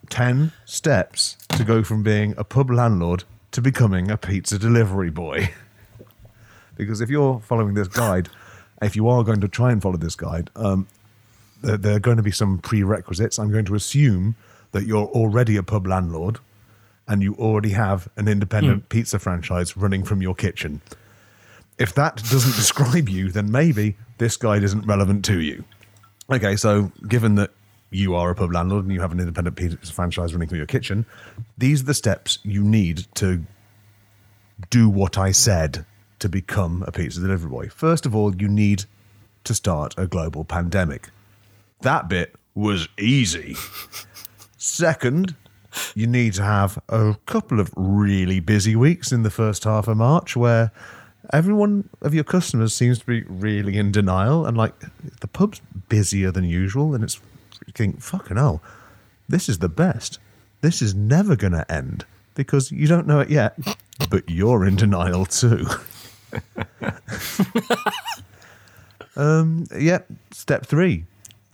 10 0.09 0.51
steps 0.65 1.37
to 1.49 1.63
go 1.63 1.83
from 1.83 2.03
being 2.03 2.33
a 2.37 2.43
pub 2.43 2.71
landlord 2.71 3.25
to 3.51 3.61
becoming 3.61 4.09
a 4.09 4.17
pizza 4.17 4.57
delivery 4.57 5.09
boy. 5.09 5.53
because 6.77 7.01
if 7.01 7.09
you're 7.09 7.41
following 7.41 7.73
this 7.73 7.87
guide, 7.87 8.29
if 8.81 8.95
you 8.95 9.07
are 9.07 9.23
going 9.23 9.41
to 9.41 9.47
try 9.47 9.71
and 9.71 9.81
follow 9.81 9.97
this 9.97 10.15
guide, 10.15 10.49
um, 10.55 10.87
there, 11.65 11.77
there 11.77 11.95
are 11.95 11.99
going 11.99 12.17
to 12.17 12.23
be 12.23 12.31
some 12.31 12.59
prerequisites. 12.59 13.39
I'm 13.39 13.51
going 13.51 13.65
to 13.65 13.75
assume 13.75 14.35
that 14.71 14.85
you're 14.85 15.07
already 15.07 15.57
a 15.57 15.63
pub 15.63 15.87
landlord 15.87 16.39
and 17.07 17.21
you 17.21 17.35
already 17.35 17.69
have 17.69 18.09
an 18.15 18.27
independent 18.27 18.83
hmm. 18.83 18.87
pizza 18.87 19.19
franchise 19.19 19.77
running 19.77 20.03
from 20.03 20.21
your 20.21 20.35
kitchen. 20.35 20.81
If 21.77 21.93
that 21.95 22.17
doesn't 22.17 22.55
describe 22.55 23.09
you, 23.09 23.31
then 23.31 23.51
maybe 23.51 23.95
this 24.17 24.37
guide 24.37 24.63
isn't 24.63 24.85
relevant 24.85 25.25
to 25.25 25.39
you. 25.39 25.63
Okay, 26.31 26.55
so 26.55 26.91
given 27.07 27.35
that 27.35 27.51
you 27.91 28.15
are 28.15 28.31
a 28.31 28.35
pub 28.35 28.51
landlord 28.51 28.85
and 28.85 28.93
you 28.93 29.01
have 29.01 29.11
an 29.11 29.19
independent 29.19 29.55
pizza 29.55 29.93
franchise 29.93 30.33
running 30.33 30.49
through 30.49 30.57
your 30.57 30.67
kitchen, 30.67 31.05
these 31.57 31.81
are 31.81 31.85
the 31.85 31.93
steps 31.93 32.39
you 32.43 32.63
need 32.63 33.05
to 33.15 33.43
do 34.69 34.89
what 34.89 35.17
I 35.17 35.31
said 35.31 35.85
to 36.19 36.29
become 36.29 36.83
a 36.87 36.91
pizza 36.91 37.19
delivery 37.19 37.49
boy. 37.49 37.69
First 37.69 38.05
of 38.05 38.15
all, 38.15 38.35
you 38.35 38.47
need 38.47 38.85
to 39.43 39.53
start 39.53 39.93
a 39.97 40.07
global 40.07 40.43
pandemic. 40.43 41.09
That 41.81 42.07
bit 42.07 42.35
was 42.53 42.87
easy. 42.97 43.55
Second, 44.57 45.35
you 45.93 46.07
need 46.07 46.33
to 46.33 46.43
have 46.43 46.79
a 46.89 47.15
couple 47.25 47.59
of 47.59 47.71
really 47.75 48.39
busy 48.39 48.75
weeks 48.75 49.11
in 49.11 49.23
the 49.23 49.29
first 49.29 49.63
half 49.63 49.87
of 49.87 49.97
March 49.97 50.35
where 50.35 50.71
everyone 51.33 51.89
of 52.01 52.13
your 52.13 52.23
customers 52.23 52.73
seems 52.73 52.99
to 52.99 53.05
be 53.05 53.23
really 53.23 53.77
in 53.77 53.91
denial 53.91 54.45
and 54.45 54.57
like 54.57 54.73
the 55.21 55.27
pub's 55.27 55.61
busier 55.89 56.31
than 56.31 56.43
usual 56.43 56.93
and 56.93 57.03
it's 57.03 57.19
thinking, 57.65 57.99
fucking 57.99 58.37
hell, 58.37 58.61
this 59.27 59.49
is 59.49 59.59
the 59.59 59.69
best. 59.69 60.19
This 60.61 60.81
is 60.81 60.95
never 60.95 61.35
going 61.35 61.53
to 61.53 61.69
end 61.71 62.05
because 62.35 62.71
you 62.71 62.87
don't 62.87 63.07
know 63.07 63.19
it 63.19 63.29
yet, 63.29 63.57
but 64.09 64.29
you're 64.29 64.65
in 64.65 64.75
denial 64.75 65.25
too. 65.25 65.65
um, 69.15 69.65
yeah, 69.77 69.99
step 70.31 70.65
three, 70.65 71.05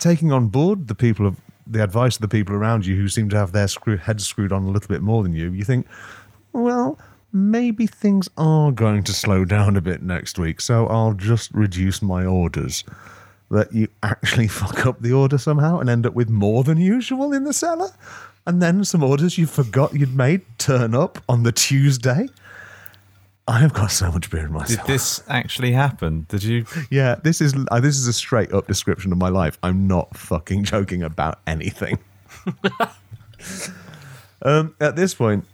taking 0.02 0.32
on 0.32 0.48
board 0.48 0.88
the 0.88 0.94
people 0.94 1.26
of 1.26 1.36
the 1.64 1.82
advice 1.82 2.16
of 2.16 2.22
the 2.22 2.28
people 2.28 2.56
around 2.56 2.84
you 2.84 2.96
who 2.96 3.08
seem 3.08 3.28
to 3.30 3.36
have 3.36 3.52
their 3.52 3.68
screw, 3.68 3.96
heads 3.96 4.26
screwed 4.26 4.52
on 4.52 4.64
a 4.64 4.68
little 4.68 4.88
bit 4.88 5.00
more 5.00 5.22
than 5.22 5.32
you. 5.32 5.52
You 5.52 5.64
think, 5.64 5.86
well, 6.52 6.98
maybe 7.32 7.86
things 7.86 8.28
are 8.36 8.72
going 8.72 9.04
to 9.04 9.12
slow 9.12 9.44
down 9.44 9.76
a 9.76 9.80
bit 9.80 10.02
next 10.02 10.38
week, 10.40 10.60
so 10.60 10.88
I'll 10.88 11.14
just 11.14 11.52
reduce 11.54 12.02
my 12.02 12.24
orders. 12.24 12.84
That 13.50 13.72
you 13.72 13.88
actually 14.02 14.48
fuck 14.60 14.86
up 14.86 15.00
the 15.00 15.12
order 15.12 15.38
somehow 15.38 15.78
and 15.78 15.88
end 15.88 16.04
up 16.04 16.14
with 16.14 16.28
more 16.28 16.64
than 16.64 16.78
usual 16.78 17.32
in 17.32 17.44
the 17.44 17.52
cellar, 17.52 17.90
and 18.44 18.60
then 18.60 18.84
some 18.84 19.04
orders 19.04 19.38
you 19.38 19.46
forgot 19.46 19.94
you'd 19.94 20.16
made 20.16 20.42
turn 20.58 20.94
up 20.94 21.22
on 21.28 21.44
the 21.44 21.52
Tuesday. 21.52 22.28
I 23.48 23.58
have 23.58 23.72
got 23.72 23.90
so 23.90 24.10
much 24.12 24.30
beer 24.30 24.46
in 24.46 24.52
my 24.52 24.64
Did 24.64 24.80
this 24.86 25.22
actually 25.28 25.72
happen? 25.72 26.26
Did 26.28 26.44
you? 26.44 26.64
Yeah, 26.90 27.16
this 27.16 27.40
is 27.40 27.54
uh, 27.70 27.80
this 27.80 27.98
is 27.98 28.06
a 28.06 28.12
straight 28.12 28.52
up 28.52 28.68
description 28.68 29.10
of 29.10 29.18
my 29.18 29.30
life. 29.30 29.58
I'm 29.62 29.88
not 29.88 30.16
fucking 30.16 30.64
joking 30.64 31.02
about 31.02 31.40
anything. 31.46 31.98
um, 34.42 34.76
at 34.80 34.94
this 34.94 35.14
point, 35.14 35.44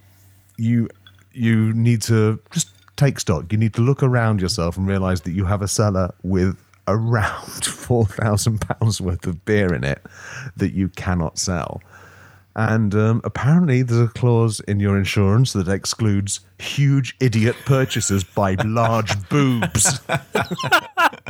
you 0.57 0.87
you 1.33 1.73
need 1.73 2.03
to 2.03 2.39
just 2.51 2.69
take 2.95 3.19
stock. 3.19 3.51
You 3.51 3.57
need 3.57 3.73
to 3.73 3.81
look 3.81 4.03
around 4.03 4.39
yourself 4.39 4.77
and 4.77 4.87
realize 4.87 5.21
that 5.21 5.31
you 5.31 5.45
have 5.45 5.63
a 5.63 5.67
cellar 5.67 6.13
with 6.21 6.57
around 6.87 7.65
four 7.65 8.05
thousand 8.05 8.61
pounds 8.61 9.01
worth 9.01 9.25
of 9.25 9.43
beer 9.45 9.73
in 9.73 9.83
it 9.83 10.05
that 10.57 10.73
you 10.73 10.89
cannot 10.89 11.39
sell. 11.39 11.81
And 12.59 12.93
um, 12.93 13.21
apparently, 13.23 13.83
there's 13.83 14.01
a 14.01 14.09
clause 14.09 14.59
in 14.59 14.81
your 14.81 14.97
insurance 14.97 15.53
that 15.53 15.69
excludes 15.69 16.41
huge 16.57 17.15
idiot 17.21 17.55
purchases 17.63 18.25
by 18.25 18.55
large 18.65 19.13
boobs. 19.29 20.01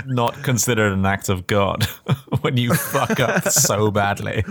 Not 0.08 0.34
considered 0.42 0.92
an 0.92 1.06
act 1.06 1.30
of 1.30 1.46
God 1.46 1.84
when 2.42 2.58
you 2.58 2.74
fuck 2.74 3.20
up 3.20 3.48
so 3.48 3.92
badly. 3.92 4.42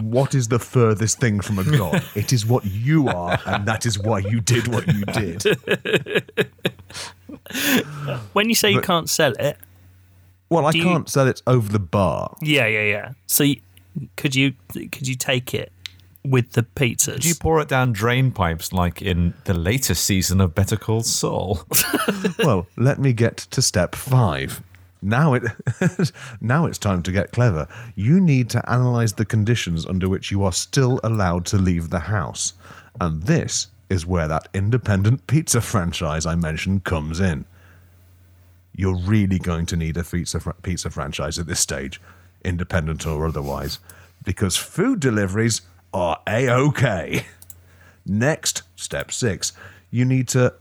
what 0.00 0.34
is 0.34 0.48
the 0.48 0.58
furthest 0.58 1.20
thing 1.20 1.38
from 1.38 1.60
a 1.60 1.64
god? 1.78 2.02
It 2.16 2.32
is 2.32 2.44
what 2.44 2.64
you 2.64 3.06
are, 3.06 3.38
and 3.46 3.64
that 3.68 3.86
is 3.86 4.00
why 4.00 4.18
you 4.18 4.40
did 4.40 4.66
what 4.66 4.84
you 4.88 5.04
did. 5.04 5.44
When 8.32 8.48
you 8.48 8.54
say 8.56 8.72
you 8.72 8.80
can't 8.80 9.08
sell 9.08 9.32
it, 9.38 9.56
Well, 10.50 10.66
I 10.66 10.72
can't 10.72 11.08
sell 11.08 11.28
it 11.28 11.40
over 11.46 11.70
the 11.70 11.78
bar. 11.78 12.34
yeah, 12.42 12.66
yeah, 12.66 12.82
yeah. 12.82 13.12
So 13.26 13.44
you, 13.44 13.60
could 14.16 14.34
you 14.34 14.54
could 14.72 15.08
you 15.08 15.14
take 15.14 15.54
it 15.54 15.72
with 16.24 16.52
the 16.52 16.62
pizzas? 16.62 17.16
Did 17.16 17.24
you 17.24 17.34
pour 17.34 17.60
it 17.60 17.68
down 17.68 17.92
drain 17.92 18.30
pipes 18.30 18.72
like 18.72 19.02
in 19.02 19.34
the 19.44 19.54
latest 19.54 20.04
season 20.04 20.40
of 20.40 20.54
Better 20.54 20.76
Call 20.76 21.02
Saul? 21.02 21.60
Well, 22.38 22.66
let 22.76 22.98
me 22.98 23.12
get 23.12 23.36
to 23.36 23.60
step 23.60 23.94
five. 23.94 24.62
Now 25.02 25.34
it 25.34 25.42
now 26.40 26.66
it's 26.66 26.78
time 26.78 27.02
to 27.02 27.12
get 27.12 27.32
clever. 27.32 27.68
You 27.94 28.20
need 28.20 28.50
to 28.50 28.70
analyze 28.70 29.12
the 29.14 29.24
conditions 29.24 29.86
under 29.86 30.08
which 30.08 30.30
you 30.30 30.44
are 30.44 30.52
still 30.52 31.00
allowed 31.04 31.46
to 31.46 31.56
leave 31.56 31.90
the 31.90 32.00
house. 32.00 32.54
And 33.00 33.22
this 33.22 33.68
is 33.88 34.06
where 34.06 34.28
that 34.28 34.48
independent 34.54 35.26
pizza 35.26 35.60
franchise 35.60 36.26
I 36.26 36.34
mentioned 36.34 36.84
comes 36.84 37.20
in. 37.20 37.44
You're 38.74 38.96
really 38.96 39.38
going 39.38 39.66
to 39.66 39.76
need 39.76 39.96
a 39.96 40.04
pizza 40.04 40.40
fr- 40.40 40.50
pizza 40.62 40.90
franchise 40.90 41.38
at 41.38 41.46
this 41.46 41.60
stage, 41.60 42.00
independent 42.44 43.06
or 43.06 43.26
otherwise, 43.26 43.78
because 44.24 44.56
food 44.56 45.00
deliveries 45.00 45.62
are 45.92 46.20
a-okay. 46.26 47.26
Next, 48.06 48.62
step 48.76 49.10
six, 49.12 49.52
you 49.90 50.04
need 50.04 50.28
to 50.28 50.54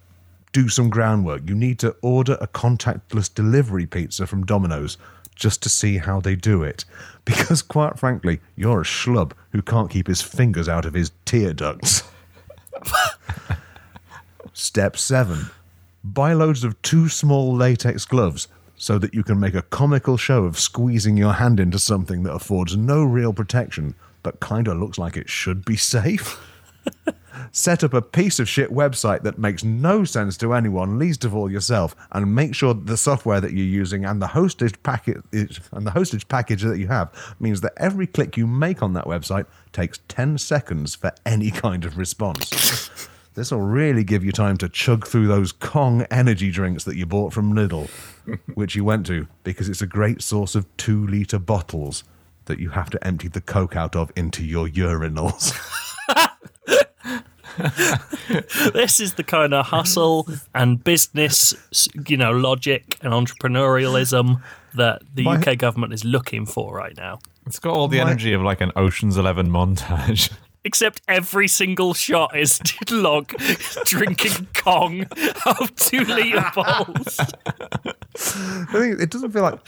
do 0.54 0.70
some 0.70 0.90
groundwork. 0.90 1.48
You 1.48 1.56
need 1.56 1.80
to 1.80 1.96
order 2.02 2.38
a 2.42 2.48
contactless 2.48 3.34
delivery 3.34 3.86
pizza 3.86 4.26
from 4.26 4.46
Domino's. 4.46 4.98
just 5.36 5.62
to 5.62 5.70
see 5.70 5.98
how 5.98 6.20
they 6.20 6.36
do 6.36 6.63
it. 6.63 6.84
Because, 7.26 7.62
quite 7.62 8.00
frankly, 8.00 8.40
you're 8.56 8.82
a 8.82 8.84
schlub 8.84 9.34
who 9.52 9.62
can't 9.62 9.92
keep 9.92 10.08
his 10.08 10.22
fingers 10.22 10.68
out 10.68 10.84
of 10.86 10.96
his 10.96 11.12
tear 11.26 11.54
ducts. 11.54 12.04
Step 14.54 14.98
seven 14.98 15.52
buy 16.04 16.34
loads 16.34 16.63
of 16.63 16.82
two 16.82 17.10
small 17.10 17.54
latex 17.54 18.06
gloves 18.06 18.48
so 18.78 19.00
that 19.00 19.13
you 19.13 19.24
can 19.24 19.40
make 19.40 19.56
a 19.56 19.63
comical 19.63 20.16
show 20.18 20.46
of 20.46 20.60
squeezing 20.60 21.18
your 21.18 21.34
hand 21.34 21.60
into 21.60 21.80
something 21.80 22.24
that 22.24 22.34
affords 22.34 22.78
no 22.78 23.04
real 23.04 23.34
protection 23.34 23.96
but 24.24 24.40
kind 24.40 24.68
of 24.68 24.78
looks 24.78 24.98
like 24.98 25.16
it 25.16 25.30
should 25.30 25.63
be 25.66 25.78
safe. 25.78 26.38
Set 27.52 27.84
up 27.84 27.94
a 27.94 28.02
piece 28.02 28.40
of 28.40 28.50
shit 28.50 28.72
website 28.72 29.22
that 29.24 29.38
makes 29.38 29.63
no 29.63 30.04
sense 30.04 30.38
to 30.38 30.54
anyone, 30.54 31.00
least 31.00 31.24
of 31.24 31.36
all 31.36 31.52
yourself, 31.52 31.96
and 32.12 32.36
make 32.36 32.54
sure 32.54 32.74
that 32.74 32.88
the 32.88 32.98
software 32.98 33.40
that 33.40 33.54
you're 33.54 33.66
using 33.66 34.06
and 34.06 34.22
the 34.22 34.28
hostage 34.28 34.82
packet 34.84 35.18
and 35.32 35.88
the 35.88 35.92
hostage 35.92 36.28
package 36.28 36.63
that 36.63 36.78
you 36.78 36.88
have 36.88 37.10
means 37.40 37.62
that 37.62 37.74
every 37.78 38.08
click 38.08 38.38
you 38.38 38.48
make 38.48 38.82
on 38.82 38.94
that 38.94 39.06
website 39.06 39.46
takes 39.72 40.00
10 40.08 40.38
seconds 40.40 40.96
for 40.96 41.12
any 41.26 41.52
kind 41.52 41.86
of 41.86 41.98
response. 41.98 43.10
This 43.38 43.52
will 43.52 43.62
really 43.62 44.04
give 44.04 44.23
you 44.26 44.32
time 44.32 44.58
to 44.58 44.67
chug 44.67 45.06
through 45.06 45.28
those 45.28 45.52
Kong 45.52 46.02
energy 46.10 46.50
drinks 46.50 46.86
that 46.86 46.95
you 46.95 47.06
bought 47.06 47.34
from 47.34 47.54
Lidl, 47.54 47.88
which 48.56 48.76
you 48.76 48.84
went 48.84 49.06
to 49.06 49.28
because 49.43 49.69
it's 49.69 49.84
a 49.84 49.86
great 49.86 50.23
source 50.23 50.56
of 50.56 50.65
two 50.78 51.06
litre 51.06 51.38
bottles 51.38 52.04
that 52.45 52.58
you 52.58 52.71
have 52.71 52.89
to 52.89 53.08
empty 53.08 53.28
the 53.28 53.39
Coke 53.39 53.76
out 53.76 53.95
of 53.95 54.12
into 54.15 54.43
your 54.43 54.67
urinals. 54.67 55.54
This 58.73 59.00
is 59.00 59.13
the 59.15 59.23
kind 59.23 59.54
of 59.54 59.67
hustle 59.67 60.28
and 60.54 60.84
business, 60.84 61.56
you 62.08 62.15
know, 62.17 62.32
logic 62.32 62.97
and 63.02 63.13
entrepreneurialism 63.13 64.41
that 64.76 65.02
the 65.13 65.23
My- 65.23 65.38
UK 65.38 65.58
government 65.58 65.93
is 65.93 66.04
looking 66.06 66.45
for 66.45 66.76
right 66.76 66.95
now. 66.95 67.19
It's 67.47 67.58
got 67.60 67.73
all 67.76 67.88
the 67.88 67.97
My- 67.97 68.10
energy 68.12 68.34
of 68.34 68.41
like 68.43 68.62
an 68.62 68.71
Ocean's 68.76 69.17
Eleven 69.17 69.50
montage. 69.50 70.32
Except 70.67 71.01
every 71.08 71.47
single 71.47 71.93
shot 71.93 72.38
is 72.38 72.60
Log 72.91 73.34
drinking 73.86 74.49
Kong 74.53 75.06
out 75.45 75.62
of 75.62 75.73
two 75.77 76.03
litre 76.03 76.43
bottles. 76.56 77.17
I 77.21 78.65
think 78.73 78.99
it 78.99 79.10
doesn't 79.10 79.32
feel 79.32 79.43
like 79.43 79.60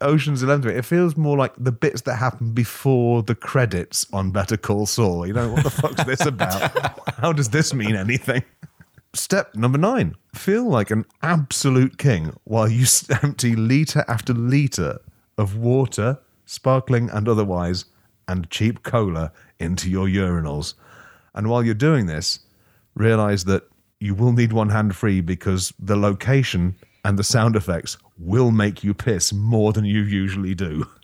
Ocean's 0.00 0.42
Eleven. 0.42 0.62
to 0.62 0.68
me. 0.68 0.74
It 0.78 0.86
feels 0.86 1.14
more 1.14 1.36
like 1.36 1.52
the 1.58 1.70
bits 1.70 2.00
that 2.02 2.14
happen 2.16 2.52
before 2.52 3.22
the 3.22 3.34
credits 3.34 4.06
on 4.14 4.30
Better 4.30 4.56
Call 4.56 4.86
Saul. 4.86 5.26
You 5.26 5.34
know, 5.34 5.52
what 5.52 5.62
the 5.62 5.68
fuck's 5.68 6.04
this 6.04 6.24
about? 6.24 6.72
How 7.18 7.34
does 7.34 7.50
this 7.50 7.74
mean 7.74 7.94
anything? 7.94 8.42
Step 9.12 9.54
number 9.54 9.76
nine: 9.76 10.14
feel 10.34 10.64
like 10.66 10.90
an 10.90 11.04
absolute 11.22 11.98
king 11.98 12.34
while 12.44 12.66
you 12.66 12.86
empty 13.22 13.54
liter 13.54 14.06
after 14.08 14.32
liter 14.32 15.00
of 15.36 15.58
water, 15.58 16.18
sparkling 16.46 17.10
and 17.10 17.28
otherwise, 17.28 17.84
and 18.26 18.48
cheap 18.48 18.82
cola 18.82 19.32
into 19.60 19.90
your 19.90 20.06
urinals. 20.06 20.74
And 21.34 21.48
while 21.48 21.62
you're 21.62 21.74
doing 21.74 22.06
this, 22.06 22.40
realize 22.94 23.44
that 23.44 23.64
you 24.00 24.14
will 24.14 24.32
need 24.32 24.52
one 24.52 24.70
hand 24.70 24.96
free 24.96 25.20
because 25.20 25.72
the 25.78 25.96
location 25.96 26.76
and 27.04 27.18
the 27.18 27.24
sound 27.24 27.56
effects 27.56 27.96
will 28.18 28.50
make 28.50 28.82
you 28.82 28.94
piss 28.94 29.32
more 29.32 29.72
than 29.72 29.84
you 29.84 30.02
usually 30.02 30.54
do. 30.54 30.86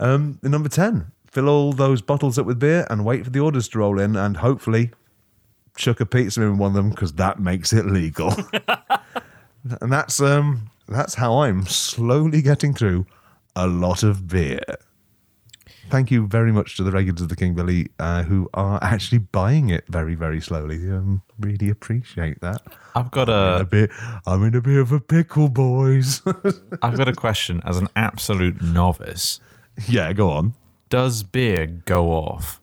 Um, 0.00 0.40
number 0.42 0.68
10, 0.68 1.12
fill 1.30 1.48
all 1.48 1.72
those 1.72 2.02
bottles 2.02 2.36
up 2.36 2.44
with 2.44 2.58
beer 2.58 2.84
and 2.90 3.04
wait 3.04 3.22
for 3.22 3.30
the 3.30 3.38
orders 3.38 3.68
to 3.68 3.78
roll 3.78 4.00
in 4.00 4.16
and 4.16 4.38
hopefully 4.38 4.90
chuck 5.76 6.00
a 6.00 6.06
pizza 6.06 6.42
in 6.42 6.58
one 6.58 6.70
of 6.70 6.74
them 6.74 6.90
because 6.90 7.12
that 7.12 7.38
makes 7.38 7.72
it 7.72 7.86
legal. 7.86 8.34
and 9.80 9.92
that's 9.92 10.20
um 10.20 10.70
that's 10.88 11.14
how 11.14 11.42
I'm 11.42 11.66
slowly 11.66 12.42
getting 12.42 12.74
through 12.74 13.06
a 13.54 13.66
lot 13.66 14.02
of 14.02 14.26
beer. 14.26 14.60
Thank 15.92 16.10
you 16.10 16.26
very 16.26 16.52
much 16.52 16.78
to 16.78 16.84
the 16.84 16.90
regulars 16.90 17.20
of 17.20 17.28
the 17.28 17.36
King 17.36 17.52
Billy 17.52 17.90
uh, 17.98 18.22
who 18.22 18.48
are 18.54 18.78
actually 18.82 19.18
buying 19.18 19.68
it 19.68 19.84
very, 19.88 20.14
very 20.14 20.40
slowly. 20.40 20.76
Um, 20.90 21.20
really 21.38 21.68
appreciate 21.68 22.40
that. 22.40 22.62
I've 22.94 23.10
got 23.10 23.28
a 23.28 23.58
a 23.60 23.64
bit, 23.66 23.90
I'm 24.26 24.42
in 24.42 24.54
a 24.54 24.62
bit 24.62 24.78
of 24.78 24.90
a 24.90 25.00
pickle, 25.00 25.50
boys. 25.50 26.22
I've 26.82 26.96
got 26.96 27.08
a 27.08 27.12
question 27.12 27.60
as 27.66 27.76
an 27.76 27.88
absolute 27.94 28.62
novice. 28.62 29.38
yeah, 29.86 30.14
go 30.14 30.30
on. 30.30 30.54
Does 30.88 31.22
beer 31.22 31.66
go 31.66 32.06
off? 32.06 32.58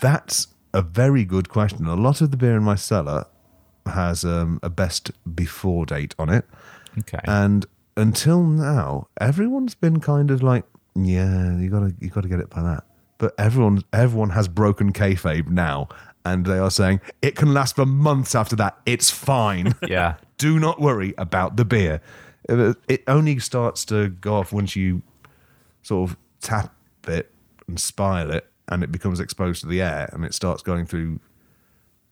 That's 0.00 0.46
a 0.72 0.80
very 0.80 1.26
good 1.26 1.50
question. 1.50 1.84
A 1.84 1.96
lot 1.96 2.22
of 2.22 2.30
the 2.30 2.38
beer 2.38 2.56
in 2.56 2.62
my 2.62 2.76
cellar 2.76 3.26
has 3.84 4.24
um, 4.24 4.58
a 4.62 4.70
best 4.70 5.10
before 5.34 5.84
date 5.84 6.14
on 6.18 6.30
it. 6.30 6.46
Okay. 7.00 7.20
And 7.24 7.66
until 7.94 8.42
now, 8.42 9.08
everyone's 9.20 9.74
been 9.74 10.00
kind 10.00 10.30
of 10.30 10.42
like, 10.42 10.64
yeah, 11.04 11.56
you 11.58 11.70
gotta 11.70 11.94
you 12.00 12.08
gotta 12.10 12.28
get 12.28 12.40
it 12.40 12.50
by 12.50 12.62
that. 12.62 12.84
But 13.18 13.34
everyone 13.38 13.82
everyone 13.92 14.30
has 14.30 14.48
broken 14.48 14.92
kayfabe 14.92 15.48
now, 15.48 15.88
and 16.24 16.46
they 16.46 16.58
are 16.58 16.70
saying 16.70 17.00
it 17.22 17.36
can 17.36 17.52
last 17.52 17.76
for 17.76 17.86
months 17.86 18.34
after 18.34 18.56
that. 18.56 18.78
It's 18.86 19.10
fine. 19.10 19.74
yeah. 19.86 20.16
Do 20.38 20.58
not 20.58 20.80
worry 20.80 21.12
about 21.18 21.56
the 21.56 21.64
beer. 21.64 22.00
Uh, 22.48 22.72
It 22.88 23.02
only 23.06 23.38
starts 23.38 23.84
to 23.86 24.08
go 24.08 24.36
off 24.36 24.52
once 24.52 24.74
you 24.74 25.02
sort 25.82 26.10
of 26.10 26.16
tap 26.40 26.72
it 27.06 27.30
and 27.68 27.78
spile 27.78 28.30
it, 28.30 28.46
and 28.68 28.82
it 28.82 28.90
becomes 28.90 29.20
exposed 29.20 29.60
to 29.62 29.66
the 29.66 29.82
air, 29.82 30.08
and 30.12 30.24
it 30.24 30.32
starts 30.34 30.62
going 30.62 30.86
through 30.86 31.20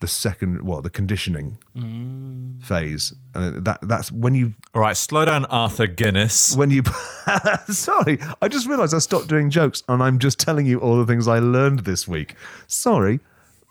the 0.01 0.09
second, 0.09 0.63
what 0.63 0.83
the 0.83 0.91
conditioning 0.91 1.59
mm. 1.77 2.63
phase. 2.63 3.15
And 3.35 3.65
that 3.65 3.81
that's 3.83 4.13
when 4.13 4.35
you 4.35 4.55
All 4.75 4.81
right, 4.83 4.97
slow 4.97 5.25
down, 5.25 5.45
Arthur 5.47 5.87
Guinness. 5.87 6.57
when 6.57 6.71
you 6.71 6.83
sorry 7.69 8.19
i 8.41 8.49
just 8.49 8.67
realized 8.67 8.95
i 8.95 8.99
stopped 8.99 9.29
doing 9.29 9.51
jokes 9.51 9.83
and 9.89 10.03
i'm 10.03 10.19
just 10.19 10.39
telling 10.39 10.67
you 10.67 10.79
all 10.81 10.97
the 10.97 11.07
things 11.07 11.29
i 11.29 11.39
learned 11.39 11.81
this 11.81 12.09
week 12.09 12.35
sorry 12.67 13.21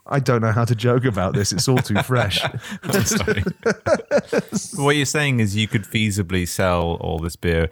i 0.06 0.20
don't 0.20 0.42
know 0.42 0.52
how 0.52 0.64
to 0.66 0.76
joke 0.76 1.06
about 1.06 1.34
this 1.34 1.52
it's 1.52 1.68
all 1.68 1.78
too 1.78 2.02
fresh 2.04 2.40
Sorry. 3.04 3.44
what 4.76 4.96
you're 4.96 5.06
saying 5.06 5.40
is 5.40 5.56
you 5.56 5.68
could 5.68 5.84
feasibly 5.84 6.48
sell 6.48 6.96
all 7.02 7.20
this 7.20 7.36
beer 7.36 7.70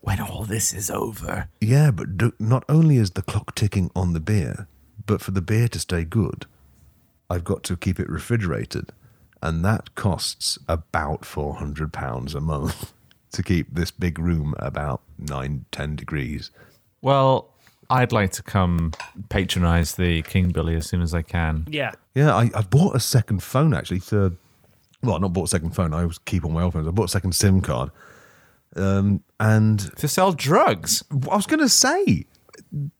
when 0.00 0.20
all 0.20 0.44
this 0.44 0.72
is 0.72 0.90
over. 0.90 1.48
yeah 1.60 1.90
but 1.90 2.16
do, 2.16 2.32
not 2.38 2.64
only 2.68 2.96
is 2.96 3.12
the 3.12 3.22
clock 3.22 3.54
ticking 3.54 3.90
on 3.94 4.12
the 4.12 4.20
beer 4.20 4.66
but 5.06 5.20
for 5.20 5.30
the 5.30 5.42
beer 5.42 5.68
to 5.68 5.78
stay 5.78 6.04
good 6.04 6.46
i've 7.30 7.44
got 7.44 7.62
to 7.64 7.76
keep 7.76 7.98
it 7.98 8.08
refrigerated 8.10 8.90
and 9.42 9.64
that 9.64 9.94
costs 9.94 10.58
about 10.68 11.24
400 11.24 11.92
pounds 11.92 12.34
a 12.34 12.40
month 12.40 12.92
to 13.32 13.42
keep 13.42 13.72
this 13.74 13.90
big 13.90 14.18
room 14.18 14.54
about 14.58 15.00
9 15.18 15.64
10 15.72 15.96
degrees 15.96 16.50
Well, 17.00 17.48
I'd 17.88 18.12
like 18.12 18.30
to 18.32 18.42
come 18.42 18.92
patronize 19.30 19.96
the 19.96 20.22
King 20.22 20.50
Billy 20.50 20.76
as 20.76 20.86
soon 20.86 21.02
as 21.02 21.12
I 21.12 21.22
can. 21.22 21.66
Yeah. 21.68 21.90
Yeah, 22.14 22.34
I, 22.36 22.50
I 22.54 22.62
bought 22.62 22.94
a 22.94 23.00
second 23.00 23.42
phone 23.42 23.74
actually 23.74 23.98
to, 24.10 24.36
well, 25.02 25.18
not 25.18 25.32
bought 25.32 25.44
a 25.44 25.48
second 25.48 25.74
phone. 25.74 25.92
I 25.92 26.02
always 26.02 26.18
keep 26.18 26.44
on 26.44 26.52
my 26.52 26.62
old 26.62 26.74
phones. 26.74 26.86
I 26.86 26.92
bought 26.92 27.06
a 27.06 27.08
second 27.08 27.34
SIM 27.34 27.60
card, 27.62 27.90
um, 28.76 29.22
and 29.40 29.80
To 29.96 30.06
sell 30.06 30.32
drugs. 30.32 31.02
I 31.10 31.34
was 31.34 31.46
going 31.46 31.58
to 31.60 31.68
say, 31.68 32.26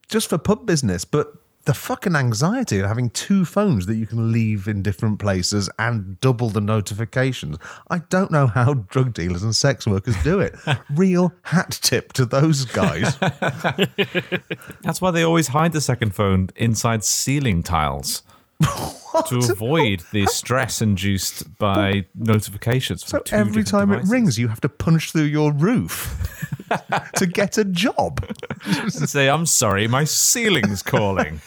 just 0.09 0.29
for 0.29 0.39
pub 0.39 0.67
business, 0.67 1.05
but 1.05 1.35
the 1.65 1.75
fucking 1.75 2.17
anxiety 2.17 2.79
of 2.81 2.87
having 2.87 3.11
two 3.11 3.45
phones 3.45 3.87
that 3.87 3.97
you 3.97 4.07
can 4.07 4.33
leave 4.33 4.67
in 4.67 4.83
different 4.83 5.19
places 5.19 5.69
and 5.79 6.19
double 6.21 6.49
the 6.49 6.61
notifications. 6.61 7.59
I 7.91 7.99
don't 7.99 8.31
know 8.31 8.47
how 8.47 8.75
drug 8.75 9.13
dealers 9.13 9.43
and 9.43 9.55
sex 9.55 9.87
workers 9.87 10.17
do 10.23 10.41
it. 10.41 10.55
Real 10.95 11.33
hat 11.43 11.79
tip 11.83 12.13
to 12.15 12.25
those 12.25 12.65
guys. 12.65 13.19
That's 14.83 15.01
why 15.01 15.11
they 15.11 15.23
always 15.23 15.49
hide 15.49 15.73
the 15.73 15.81
second 15.81 16.15
phone 16.15 16.49
inside 16.57 17.05
ceiling 17.05 17.63
tiles. 17.63 18.23
To 18.61 19.39
avoid 19.39 20.03
the 20.13 20.27
stress 20.27 20.83
induced 20.83 21.57
by 21.59 22.05
notifications. 22.15 23.07
So 23.07 23.19
two 23.21 23.37
every 23.37 23.63
different 23.63 23.69
time 23.69 23.93
it 23.93 24.05
rings, 24.07 24.39
you 24.39 24.49
have 24.49 24.61
to 24.63 24.69
punch 24.69 25.13
through 25.13 25.25
your 25.25 25.53
roof 25.53 26.67
to 27.17 27.27
get 27.27 27.59
a 27.59 27.65
job. 27.65 28.25
and 28.67 28.93
say, 29.09 29.29
"I'm 29.29 29.47
sorry, 29.47 29.87
my 29.89 30.05
ceiling's 30.05 30.83
calling." 30.83 31.41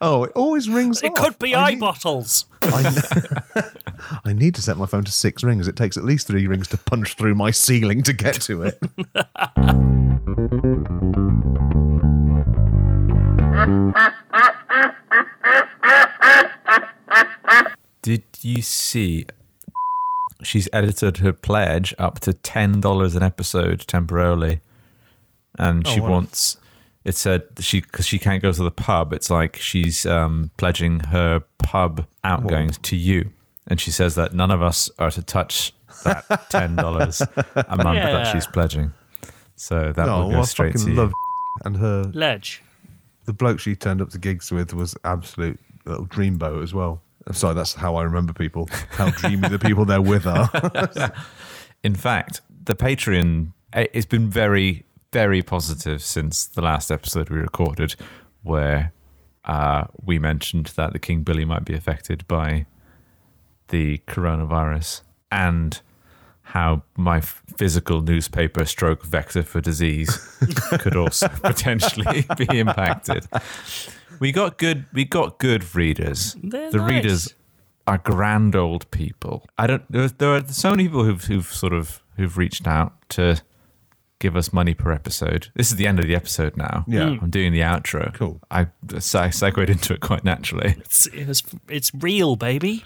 Oh, 0.00 0.24
it 0.24 0.32
always 0.34 0.68
rings. 0.68 1.02
It 1.02 1.12
off. 1.12 1.16
could 1.24 1.38
be 1.38 1.54
I 1.54 1.66
eye 1.66 1.70
need- 1.70 1.80
bottles. 1.80 2.46
I, 2.62 3.02
I 4.24 4.32
need 4.32 4.54
to 4.56 4.62
set 4.62 4.76
my 4.76 4.86
phone 4.86 5.04
to 5.04 5.12
six 5.12 5.42
rings. 5.44 5.68
It 5.68 5.76
takes 5.76 5.96
at 5.96 6.04
least 6.04 6.26
three 6.26 6.46
rings 6.46 6.68
to 6.68 6.76
punch 6.76 7.14
through 7.14 7.34
my 7.34 7.50
ceiling 7.50 8.02
to 8.02 8.12
get 8.12 8.34
to 8.42 8.62
it. 8.62 8.80
Did 18.02 18.22
you 18.42 18.62
see? 18.62 19.26
She's 20.42 20.68
edited 20.72 21.18
her 21.18 21.32
pledge 21.32 21.94
up 21.98 22.20
to 22.20 22.32
ten 22.32 22.80
dollars 22.80 23.16
an 23.16 23.22
episode 23.22 23.80
temporarily, 23.86 24.60
and 25.58 25.86
she 25.86 26.00
wants. 26.00 26.56
It 27.04 27.14
said 27.16 27.42
she 27.60 27.80
because 27.80 28.06
she 28.06 28.18
can't 28.18 28.42
go 28.42 28.52
to 28.52 28.62
the 28.62 28.70
pub. 28.70 29.12
It's 29.12 29.30
like 29.30 29.56
she's 29.56 30.06
um, 30.06 30.50
pledging 30.58 31.00
her 31.00 31.42
pub 31.58 32.06
outgoings 32.22 32.78
to 32.78 32.96
you, 32.96 33.30
and 33.66 33.80
she 33.80 33.90
says 33.90 34.14
that 34.14 34.32
none 34.34 34.50
of 34.50 34.62
us 34.62 34.90
are 34.98 35.10
to 35.10 35.22
touch 35.22 35.72
that 36.04 36.24
ten 36.50 36.76
dollars 36.76 37.20
a 37.56 37.76
month 37.76 37.96
Yeah. 37.96 38.12
that 38.12 38.32
she's 38.32 38.46
pledging. 38.46 38.92
So 39.56 39.92
that 39.92 40.08
Oh, 40.08 40.18
will 40.18 40.24
go 40.26 40.32
well, 40.34 40.40
I 40.42 40.44
straight 40.44 40.72
to 40.74 40.78
fucking 40.78 40.94
you. 40.94 41.00
love 41.00 41.12
and 41.64 41.76
her 41.78 42.04
Ledge. 42.14 42.62
the 43.24 43.32
bloke 43.32 43.58
she 43.58 43.74
turned 43.74 44.00
up 44.00 44.10
to 44.10 44.18
gigs 44.18 44.52
with 44.52 44.72
was 44.72 44.94
absolute 45.02 45.58
little 45.88 46.06
dreamboat 46.06 46.62
as 46.62 46.74
well. 46.74 47.02
I'm 47.26 47.34
sorry, 47.34 47.54
that's 47.54 47.74
how 47.74 47.96
I 47.96 48.04
remember 48.04 48.32
people. 48.32 48.68
How 48.90 49.10
dreamy 49.10 49.48
the 49.48 49.58
people 49.58 49.84
they're 49.84 50.00
with 50.00 50.26
are. 50.26 50.50
In 51.82 51.94
fact, 51.94 52.40
the 52.64 52.74
Patreon 52.74 53.52
eh, 53.72 53.86
it's 53.92 54.06
been 54.06 54.28
very, 54.28 54.84
very 55.12 55.42
positive 55.42 56.02
since 56.02 56.46
the 56.46 56.62
last 56.62 56.90
episode 56.90 57.28
we 57.28 57.38
recorded, 57.38 57.96
where 58.42 58.92
uh, 59.44 59.84
we 60.02 60.18
mentioned 60.18 60.66
that 60.76 60.92
the 60.92 60.98
King 60.98 61.22
Billy 61.22 61.44
might 61.44 61.64
be 61.64 61.74
affected 61.74 62.26
by 62.28 62.66
the 63.68 63.98
coronavirus 64.06 65.02
and 65.30 65.80
how 66.42 66.82
my 66.96 67.20
physical 67.20 68.00
newspaper 68.00 68.64
stroke 68.64 69.04
vector 69.04 69.42
for 69.42 69.60
disease 69.60 70.16
could 70.78 70.96
also 70.96 71.28
potentially 71.42 72.24
be 72.38 72.58
impacted. 72.58 73.26
We 74.20 74.32
got 74.32 74.58
good 74.58 74.86
we 74.92 75.04
got 75.04 75.38
good 75.38 75.74
readers. 75.74 76.36
They're 76.42 76.70
the 76.70 76.78
nice. 76.78 76.90
readers 76.90 77.34
are 77.86 77.98
grand 77.98 78.54
old 78.54 78.90
people. 78.90 79.46
I 79.56 79.66
don't 79.66 79.90
there, 79.90 80.08
there 80.08 80.34
are 80.34 80.46
so 80.48 80.70
many 80.70 80.84
people 80.84 81.04
who've 81.04 81.24
who've 81.24 81.46
sort 81.46 81.72
of 81.72 82.02
who've 82.16 82.36
reached 82.36 82.66
out 82.66 82.92
to 83.10 83.40
give 84.18 84.36
us 84.36 84.52
money 84.52 84.74
per 84.74 84.92
episode. 84.92 85.48
This 85.54 85.70
is 85.70 85.76
the 85.76 85.86
end 85.86 85.98
of 85.98 86.06
the 86.06 86.14
episode 86.14 86.56
now. 86.56 86.84
Yeah. 86.88 87.02
Mm. 87.02 87.22
I'm 87.22 87.30
doing 87.30 87.52
the 87.52 87.60
outro. 87.60 88.12
Cool. 88.14 88.40
I, 88.50 88.66
I 88.92 88.98
segued 89.30 89.70
into 89.70 89.94
it 89.94 90.00
quite 90.00 90.24
naturally. 90.24 90.74
It's, 90.78 91.06
it's, 91.12 91.42
it's 91.68 91.94
real, 91.94 92.34
baby. 92.36 92.84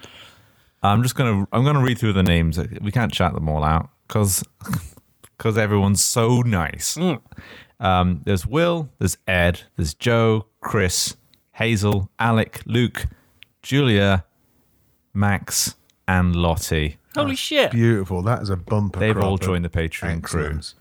I'm 0.83 1.03
just 1.03 1.15
gonna 1.15 1.47
I'm 1.53 1.65
gonna 1.65 1.83
read 1.83 1.99
through 1.99 2.15
the 2.15 2.23
names. 2.23 2.59
We 2.81 2.91
can't 2.91 3.13
chat 3.13 3.35
them 3.35 3.49
all 3.49 3.63
out 3.63 3.89
because 4.07 4.43
because 5.37 5.57
everyone's 5.57 6.03
so 6.03 6.41
nice. 6.43 6.99
Um, 7.81 8.21
there's 8.25 8.47
Will, 8.47 8.91
there's 8.99 9.17
Ed, 9.27 9.63
there's 9.77 9.95
Joe, 9.95 10.47
Chris, 10.61 11.17
Hazel, 11.53 12.11
Alec, 12.19 12.63
Luke, 12.67 13.07
Julia, 13.63 14.25
Max, 15.15 15.75
and 16.09 16.35
Lottie. 16.35 16.99
Holy 17.15 17.37
shit. 17.37 17.71
Beautiful. 17.73 18.23
That 18.23 18.43
is 18.43 18.49
a 18.51 18.57
bumper. 18.57 18.99
They've 19.01 19.17
all 19.17 19.37
crop 19.37 19.41
of 19.43 19.47
joined 19.47 19.65
the 19.65 19.69
Patreon 19.69 20.23
crew. 20.23 20.41
excellence. 20.45 20.75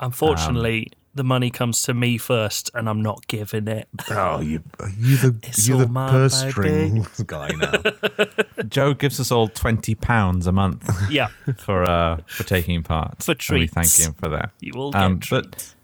Unfortunately, 0.00 0.88
the 1.14 1.24
money 1.24 1.50
comes 1.50 1.82
to 1.82 1.94
me 1.94 2.16
first, 2.18 2.70
and 2.74 2.88
I'm 2.88 3.02
not 3.02 3.26
giving 3.26 3.68
it. 3.68 3.88
Oh, 4.10 4.40
you 4.40 4.62
are 4.78 4.88
you 4.90 5.16
the 5.16 5.36
It's 5.42 5.68
you 5.68 5.76
the 5.78 5.86
purse 5.88 6.40
baby. 6.40 6.50
strings 6.52 7.22
guy 7.26 7.48
now? 7.50 8.64
Joe 8.68 8.94
gives 8.94 9.20
us 9.20 9.30
all 9.30 9.48
twenty 9.48 9.94
pounds 9.94 10.46
a 10.46 10.52
month 10.52 10.88
Yeah, 11.10 11.28
for 11.58 11.84
uh 11.84 12.18
for 12.26 12.44
taking 12.44 12.82
part. 12.82 13.22
For 13.22 13.32
And 13.32 13.60
we 13.60 13.66
thank 13.66 13.94
him 13.98 14.14
for 14.14 14.28
that. 14.30 14.50
you 14.60 14.72
will 14.74 14.92
get 14.92 15.02
Um, 15.02 15.20
treats. 15.20 15.48
but 15.48 15.74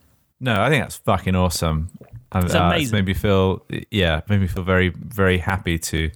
no, 0.41 0.63
I 0.63 0.69
think 0.71 0.85
that's 0.85 0.97
fucking 0.97 1.35
awesome. 1.35 1.91
It's 2.35 2.55
uh, 2.55 2.59
amazing. 2.63 2.93
made 2.97 3.07
me 3.07 3.15
feel, 3.15 3.65
yeah, 3.91 4.21
made 4.29 4.41
me 4.41 4.47
feel 4.47 4.63
very, 4.65 4.89
very 4.91 5.39
happy 5.39 5.79
to, 5.79 6.11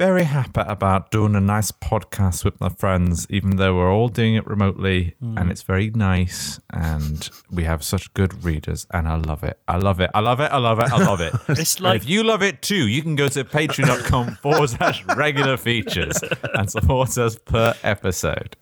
very 0.00 0.24
happy 0.24 0.60
about 0.66 1.10
doing 1.12 1.36
a 1.36 1.40
nice 1.40 1.70
podcast 1.70 2.44
with 2.44 2.60
my 2.60 2.68
friends, 2.68 3.26
even 3.30 3.56
though 3.56 3.76
we're 3.76 3.92
all 3.92 4.08
doing 4.08 4.34
it 4.34 4.44
remotely, 4.46 5.14
Mm. 5.22 5.38
and 5.40 5.50
it's 5.52 5.62
very 5.62 5.90
nice, 5.90 6.58
and 6.70 7.28
we 7.50 7.62
have 7.64 7.84
such 7.84 8.12
good 8.14 8.42
readers, 8.44 8.86
and 8.92 9.06
I 9.06 9.14
love 9.16 9.44
it. 9.44 9.58
I 9.68 9.76
love 9.76 10.00
it. 10.00 10.10
I 10.14 10.20
love 10.20 10.40
it. 10.40 10.50
I 10.50 10.58
love 10.58 10.80
it. 10.80 10.90
I 10.92 10.96
love 11.04 11.20
it. 11.20 11.32
It's 11.48 11.76
And 11.76 11.84
like 11.84 11.96
if 12.02 12.08
you 12.08 12.24
love 12.24 12.42
it 12.42 12.60
too, 12.62 12.88
you 12.88 13.02
can 13.02 13.14
go 13.14 13.28
to 13.28 13.44
patreon.com 13.44 14.34
forward 14.42 14.70
slash 14.70 15.04
regular 15.14 15.56
features 15.56 16.18
and 16.54 16.68
support 16.68 17.16
us 17.18 17.36
per 17.36 17.74
episode. 17.84 18.56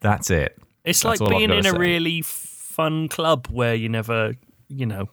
That's 0.00 0.30
it. 0.30 0.56
it's 0.84 1.02
That's 1.02 1.20
like 1.20 1.28
being 1.30 1.50
in 1.50 1.66
a 1.66 1.70
say. 1.70 1.76
really 1.78 2.22
fun 2.22 3.08
club 3.08 3.48
where 3.50 3.74
you 3.74 3.88
never, 3.88 4.34
you 4.68 4.86
know, 4.86 5.08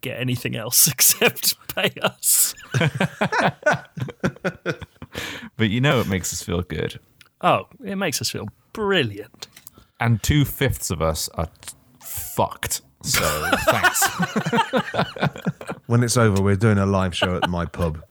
get 0.00 0.18
anything 0.20 0.56
else 0.56 0.86
except 0.92 1.56
pay 1.74 1.92
us. 2.02 2.54
But 5.56 5.70
you 5.70 5.80
know, 5.80 6.00
it 6.00 6.08
makes 6.08 6.32
us 6.32 6.42
feel 6.42 6.62
good. 6.62 7.00
Oh, 7.40 7.66
it 7.84 7.96
makes 7.96 8.20
us 8.20 8.30
feel 8.30 8.48
brilliant. 8.72 9.48
and 10.00 10.22
two 10.22 10.44
fifths 10.44 10.90
of 10.90 11.00
us 11.00 11.28
are 11.34 11.48
fucked. 12.02 12.82
So 13.02 13.50
thanks. 13.66 14.06
when 15.86 16.02
it's 16.02 16.16
over, 16.16 16.42
we're 16.42 16.56
doing 16.56 16.78
a 16.78 16.86
live 16.86 17.14
show 17.14 17.36
at 17.36 17.48
my 17.48 17.64
pub. 17.64 18.02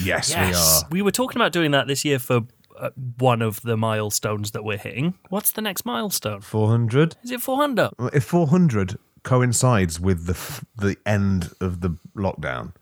Yes, 0.00 0.34
we 0.36 0.54
are. 0.54 0.82
We 0.90 1.02
were 1.02 1.10
talking 1.10 1.40
about 1.40 1.52
doing 1.52 1.70
that 1.72 1.88
this 1.88 2.04
year 2.04 2.18
for 2.18 2.42
uh, 2.78 2.90
one 3.18 3.42
of 3.42 3.60
the 3.62 3.76
milestones 3.76 4.50
that 4.52 4.62
we're 4.64 4.76
hitting. 4.78 5.14
What's 5.30 5.50
the 5.52 5.62
next 5.62 5.84
milestone? 5.84 6.42
400. 6.42 7.16
Is 7.24 7.30
it 7.30 7.40
400? 7.40 7.90
If 8.12 8.24
400 8.24 8.98
coincides 9.24 9.98
with 9.98 10.26
the 10.26 10.34
f- 10.34 10.64
the 10.76 10.96
end 11.04 11.50
of 11.60 11.80
the 11.80 11.96
lockdown, 12.16 12.72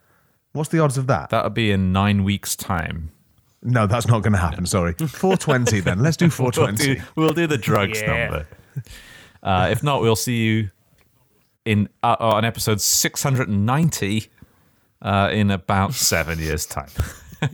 what's 0.52 0.68
the 0.68 0.78
odds 0.80 0.98
of 0.98 1.06
that? 1.06 1.30
That'll 1.30 1.50
be 1.50 1.70
in 1.70 1.92
nine 1.92 2.22
weeks' 2.24 2.54
time. 2.54 3.10
no, 3.62 3.86
that's 3.86 4.06
not 4.08 4.22
going 4.22 4.32
to 4.34 4.38
happen. 4.38 4.66
Sorry. 4.66 4.92
420 4.98 5.80
then. 5.80 6.00
Let's 6.02 6.16
do 6.18 6.24
We'll 6.26 6.50
420. 6.52 7.00
we'll 7.16 7.32
do 7.32 7.46
the 7.46 7.56
drugs 7.58 8.00
Yeah. 8.02 8.06
number. 8.26 8.46
Uh, 9.42 9.68
if 9.70 9.82
not, 9.82 10.02
we'll 10.02 10.16
see 10.16 10.44
you 10.44 10.70
in 11.64 11.88
uh, 12.02 12.16
on 12.18 12.44
episode 12.44 12.80
690 12.80 14.28
uh, 15.00 15.28
in 15.32 15.50
about 15.50 15.94
seven 15.94 16.38
years' 16.38 16.66
time. 16.66 16.88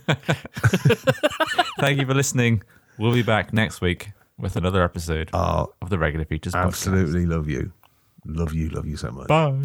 Thank 1.80 1.98
you 2.00 2.06
for 2.06 2.14
listening. 2.14 2.62
We'll 2.98 3.12
be 3.14 3.22
back 3.22 3.52
next 3.52 3.80
week 3.80 4.10
with 4.38 4.56
another 4.56 4.82
episode 4.82 5.30
Oh, 5.32 5.72
of 5.82 5.88
the 5.90 5.98
Regular 5.98 6.24
Features 6.24 6.52
podcast. 6.54 6.64
absolutely 6.66 7.26
love 7.26 7.48
you. 7.48 7.72
Love 8.28 8.52
you, 8.52 8.68
love 8.68 8.86
you 8.86 8.96
so 8.96 9.10
much. 9.10 9.26
Bye. 9.26 9.62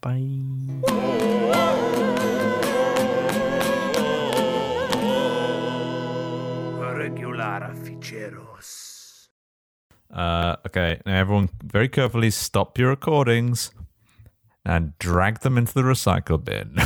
Bye. 0.00 0.24
Regular 6.96 7.74
ficheros. 7.84 9.28
Uh, 10.10 10.56
okay, 10.66 11.00
now 11.04 11.20
everyone, 11.20 11.50
very 11.62 11.88
carefully 11.88 12.30
stop 12.30 12.78
your 12.78 12.88
recordings 12.88 13.72
and 14.64 14.96
drag 14.98 15.40
them 15.40 15.58
into 15.58 15.74
the 15.74 15.82
recycle 15.82 16.42
bin. 16.42 16.78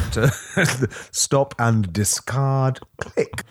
Stop 1.12 1.54
and 1.58 1.92
discard. 1.92 2.80
Click. 2.98 3.44